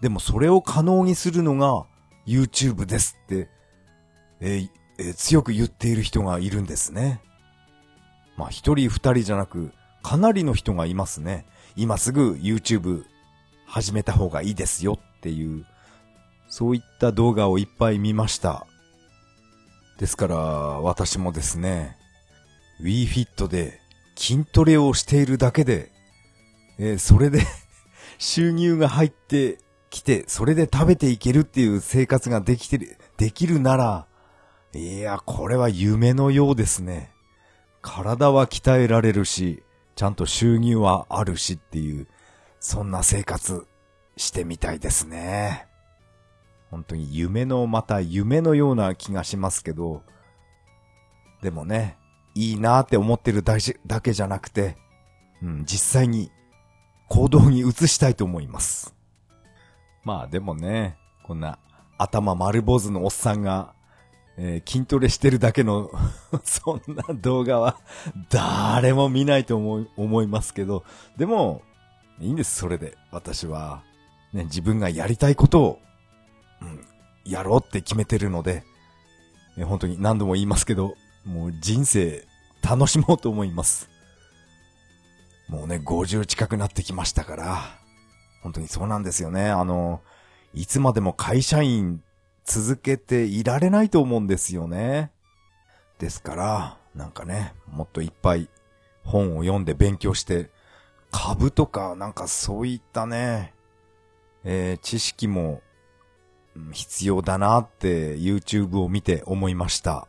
[0.00, 1.86] でもそれを可能にするのが
[2.26, 3.48] YouTube ですって、
[4.40, 7.20] えーえー、強く言っている人がいるんですね。
[8.36, 11.46] まあ一人二人じゃなく、かなりの人がいますね。
[11.76, 13.04] 今すぐ YouTube
[13.66, 15.64] 始めた方がいいですよっていう、
[16.48, 18.66] そういった動画をいっぱい見ました。
[19.98, 21.96] ですから、私もですね、
[22.82, 23.80] WeFit で
[24.16, 25.93] 筋トレをしているだけで、
[26.78, 27.40] えー、それで
[28.18, 29.58] 収入が入って
[29.90, 34.06] きて、それで食べていけるっていう生活ができてる、できるなら、
[34.74, 37.12] いや、これは夢のようですね。
[37.80, 39.62] 体は鍛えられるし、
[39.94, 42.08] ちゃんと収入はあるしっていう、
[42.58, 43.66] そんな生活
[44.16, 45.66] してみたいですね。
[46.70, 50.02] 本当に夢のまた夢のような気がしますけど、
[51.42, 51.98] でもね、
[52.34, 53.60] いいなーって思ってるだ
[54.00, 54.76] けじゃなくて、
[55.42, 56.32] うん、実際に
[57.08, 58.94] 行動に移したいと思います。
[60.02, 61.58] まあでもね、こんな
[61.98, 63.74] 頭丸坊主のおっさんが
[64.36, 65.90] えー、筋トレしてるだけの
[66.42, 67.78] そんな動画は
[68.30, 70.84] 誰も見ないと思い、思いますけど、
[71.16, 71.62] でも、
[72.20, 72.96] いいんです、それで。
[73.10, 73.82] 私は、
[74.32, 75.78] ね、自分がやりたいことを、
[76.62, 76.84] うん、
[77.24, 78.64] やろうって決めてるので、
[79.64, 80.94] 本当に何度も言いますけど、
[81.24, 82.26] もう人生
[82.62, 83.88] 楽しもうと思います。
[85.48, 87.78] もうね、50近くなってきましたから、
[88.42, 89.50] 本当にそうなんですよね。
[89.50, 90.00] あの、
[90.52, 92.02] いつまでも会社員
[92.44, 95.10] 続けていられないと思うんですよね。
[95.98, 98.48] ですから、なんかね、もっといっぱい
[99.02, 100.50] 本を読んで勉強して、
[101.10, 103.54] 株とかなんかそういったね、
[104.44, 105.62] えー、知識も
[106.72, 110.08] 必要だなって YouTube を見て思いました。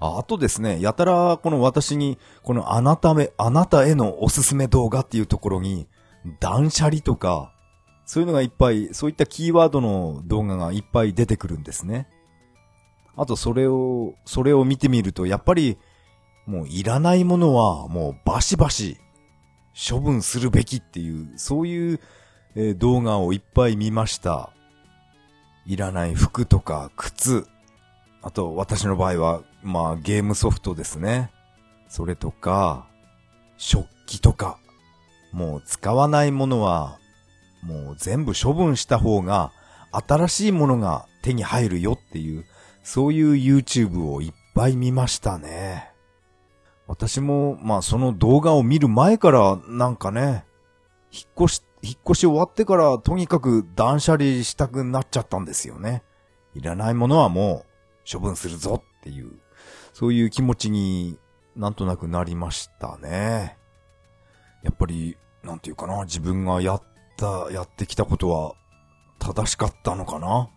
[0.00, 5.88] あとですね、やたらこの私に、このあなため、あなたへのおすすめ動画っていうところに、
[6.40, 7.52] 断捨離とか、
[8.04, 12.08] そういうのがいっぱい、そういったキーワードの動画がいっぱい出てくるんですね。
[13.16, 15.78] あとそれを、それを見てみると、やっぱり、
[16.46, 18.96] もういらないものはもうバシバシ
[19.90, 22.00] 処分するべきっていう、そういう、
[22.76, 24.50] 動画をいっぱい見ました。
[25.66, 27.46] いらない服とか靴、
[28.22, 31.30] あと私の場合は、まあゲームソフトですね。
[31.88, 32.86] それとか、
[33.56, 34.58] 食器とか、
[35.32, 36.98] もう使わないものは
[37.62, 39.52] もう全部処分した方が
[39.90, 42.44] 新しいものが手に入るよっていう、
[42.82, 45.90] そういう YouTube をいっぱい見ましたね。
[46.86, 50.44] 私も、まあその動画を見る前からなんかね、
[51.12, 56.02] 引っ越し、引っ越し終わってからとにかく断捨離したくなっちゃったんですよね。
[56.54, 59.32] いらないものはもう処分するぞっていう、
[59.98, 61.18] そういう気持ちに
[61.56, 63.58] なんとなくなりましたね。
[64.62, 66.82] やっぱり、なんていうかな、自分がやっ
[67.16, 68.54] たやってきたことは
[69.18, 70.50] 正しかったのかな？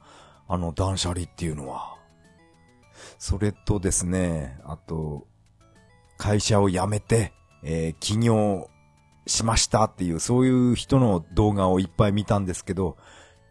[0.48, 1.96] あの断捨離っていうのは。
[3.18, 5.26] それとですね、あと、
[6.20, 7.34] 会社を辞めて、
[7.64, 8.70] えー、起業
[9.26, 12.96] しましたっていう、そういう人の動画をいっぱい見たんですけど、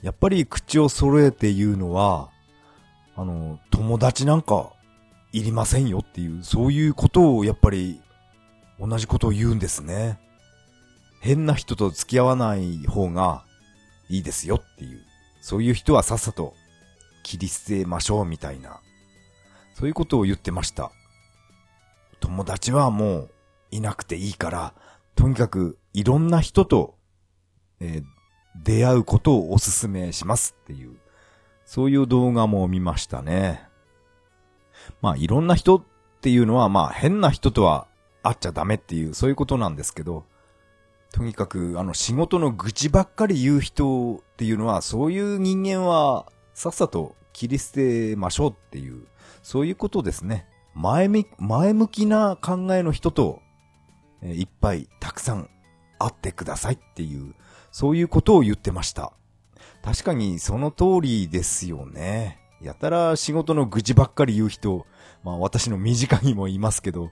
[0.02, 2.30] やっぱり口を揃えて言うのは、
[3.16, 4.70] あの、友達なんか
[5.32, 8.00] いりませんよっていう、そういうことをやっぱり
[8.80, 10.18] 同じことを言うんですね。
[11.20, 13.44] 変な人と付き合わない方が
[14.08, 15.00] いいですよっていう。
[15.40, 16.54] そういう人はさっさと
[17.22, 18.80] 切り捨てましょうみたいな。
[19.74, 20.90] そういうことを言ってました。
[22.20, 23.30] 友達はもう
[23.70, 24.74] いなくていいから、
[25.14, 26.96] とにかくいろんな人と、
[27.80, 28.04] えー、
[28.62, 30.96] 出会うことをお勧めしますっていう、
[31.64, 33.69] そういう動画も見ましたね。
[35.02, 35.82] まあいろんな人っ
[36.20, 37.86] ていうのはまあ変な人とは
[38.22, 40.24] 会っちゃダメっていう、そういうことなんですけど、
[41.12, 49.06] とにかく、あの、仕事の愚痴ばっかり言う人っていうのは、そういう人間は、さっさと切り捨てましょうっていう、
[49.42, 50.46] そういうことですね。
[50.74, 53.42] 前み、前向きな考えの人と、
[54.22, 55.48] えいっぱいたくさん
[55.98, 57.34] 会ってくださいっていう、
[57.72, 59.12] そういうことを言ってました。
[59.82, 62.39] 確かにその通りですよね。
[62.62, 64.86] やたら仕事の愚痴ばっかり言う人、
[65.24, 67.10] まあ私の身近にもいますけど、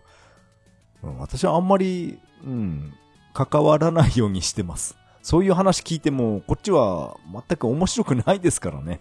[1.19, 2.95] 私はあんまり、うん、
[3.35, 4.97] 関わらないようにしてます。
[5.23, 9.01] そういう話聞いても、こっちは全く面白くないですからね。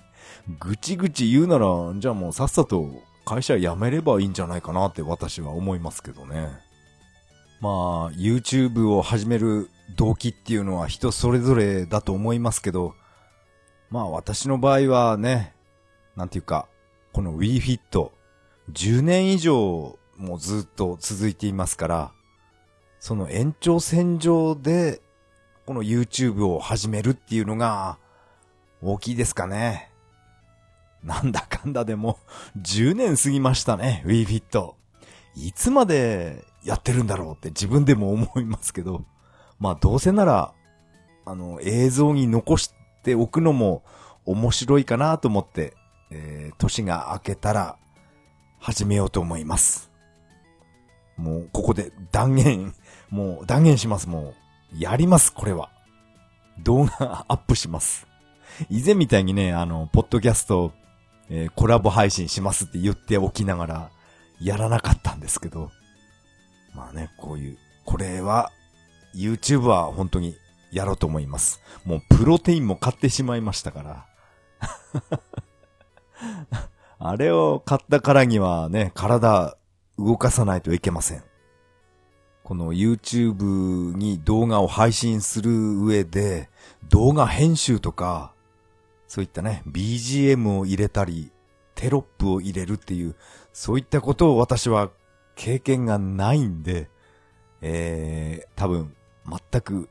[0.59, 2.89] ぐちぐち言うなら、じゃあもうさっさと
[3.26, 6.50] 会社辞めればいいんじゃないかなって私は思いますけどね。
[7.59, 12.93] まあ、YouTube を始める動機っていうのは人それぞれだと思いますけど、
[13.89, 15.54] まあ私の場合はね、
[16.18, 16.68] なんていうか、
[17.14, 18.10] この WeFit、
[18.72, 22.12] 10年以上もずっと続いていますから、
[23.00, 25.02] その延長線上で、
[25.68, 28.00] この YouTube を始めるっていうのが、
[28.82, 29.92] 大きいですかね。
[31.04, 32.18] なんだかんだでも、
[32.60, 34.74] 10年過ぎましたね、WeFit。
[35.36, 39.06] いつまでやってるんだろうって自分でも思いますけど、
[39.60, 40.54] まあどうせなら、
[41.26, 42.74] あの、映像に残し
[43.04, 43.84] ておくのも
[44.26, 45.76] 面白いかなと思って、
[46.09, 47.78] えー、年が明けたら
[48.59, 49.92] 始めようと思います。
[51.17, 52.74] もう、ここで断言
[53.09, 54.34] もう断言します、も
[54.74, 54.79] う。
[54.79, 55.70] やります、これは。
[56.59, 58.08] 動画アップします。
[58.70, 60.74] 以前みたいにね、あの、ポッドキャスト、
[61.29, 63.89] えー、コラボ配信しますって言っておきながら、
[64.39, 65.71] やらなかったんですけど。
[66.74, 68.51] まあね、こういう、これは、
[69.16, 70.36] YouTube は本当に
[70.71, 71.62] やろうと思います。
[71.86, 74.05] もうプロテインも買ってしまいましたから。
[77.00, 79.58] あれを買ったからにはね、体
[79.98, 81.24] 動かさないといけません。
[82.44, 86.50] この YouTube に動画を配信する上で、
[86.89, 88.34] 動画編集とか、
[89.08, 91.32] そういったね、BGM を入れたり、
[91.76, 93.16] テロップを入れるっていう、
[93.54, 94.92] そういったことを私は
[95.36, 96.89] 経験がないんで、
[97.62, 98.96] えー、多分、
[99.52, 99.89] 全く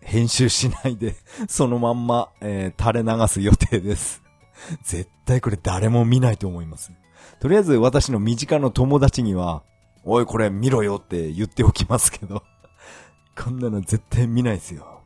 [0.00, 1.16] 編集しないで、
[1.48, 4.25] そのまんま、えー、垂れ流す予定です。
[4.82, 6.92] 絶対これ誰も見ないと思います。
[7.40, 9.62] とりあえず私の身近の友達には、
[10.04, 12.42] おいこれ見ろよって言っておきますけど、
[13.36, 15.02] こんなの絶対見ないですよ。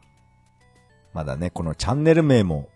[1.13, 2.69] まだね、このチャンネル名も、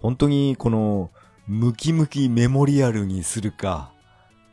[0.00, 1.10] 本当にこの、
[1.46, 3.92] ムキムキメモリアルにするか、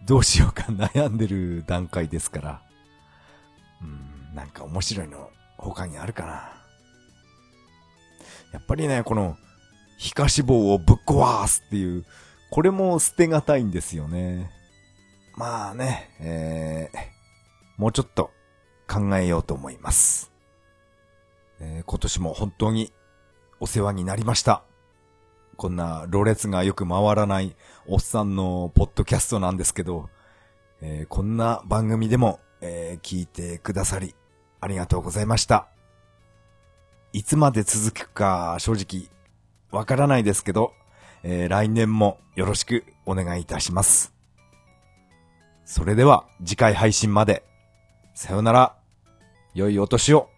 [0.05, 2.61] どうしようか悩んでる段階ですから。
[3.81, 6.59] うん、なんか面白いの他にあるかな。
[8.51, 9.37] やっぱりね、この、
[9.99, 12.05] 皮下脂肪をぶっ壊すっていう、
[12.49, 14.49] これも捨てがたいんですよね。
[15.35, 16.97] まあね、えー、
[17.77, 18.31] もうちょっと
[18.87, 20.31] 考えようと思います。
[21.59, 22.93] えー、今年も本当に
[23.59, 24.63] お世話になりました。
[25.57, 30.09] こんな、ろれつがよく回らないおっさんのポッドキャストなんですけど、
[30.79, 34.15] えー、こんな番組でも、えー、聞いてくださり、
[34.61, 35.67] ありがとうございました。
[37.11, 39.09] いつまで続くか正直
[39.71, 40.73] わからないですけど、
[41.23, 44.13] えー、来年もよろしくお願いいたします。
[45.65, 47.43] それでは次回配信まで。
[48.13, 48.75] さよなら。
[49.53, 50.29] 良いお年を。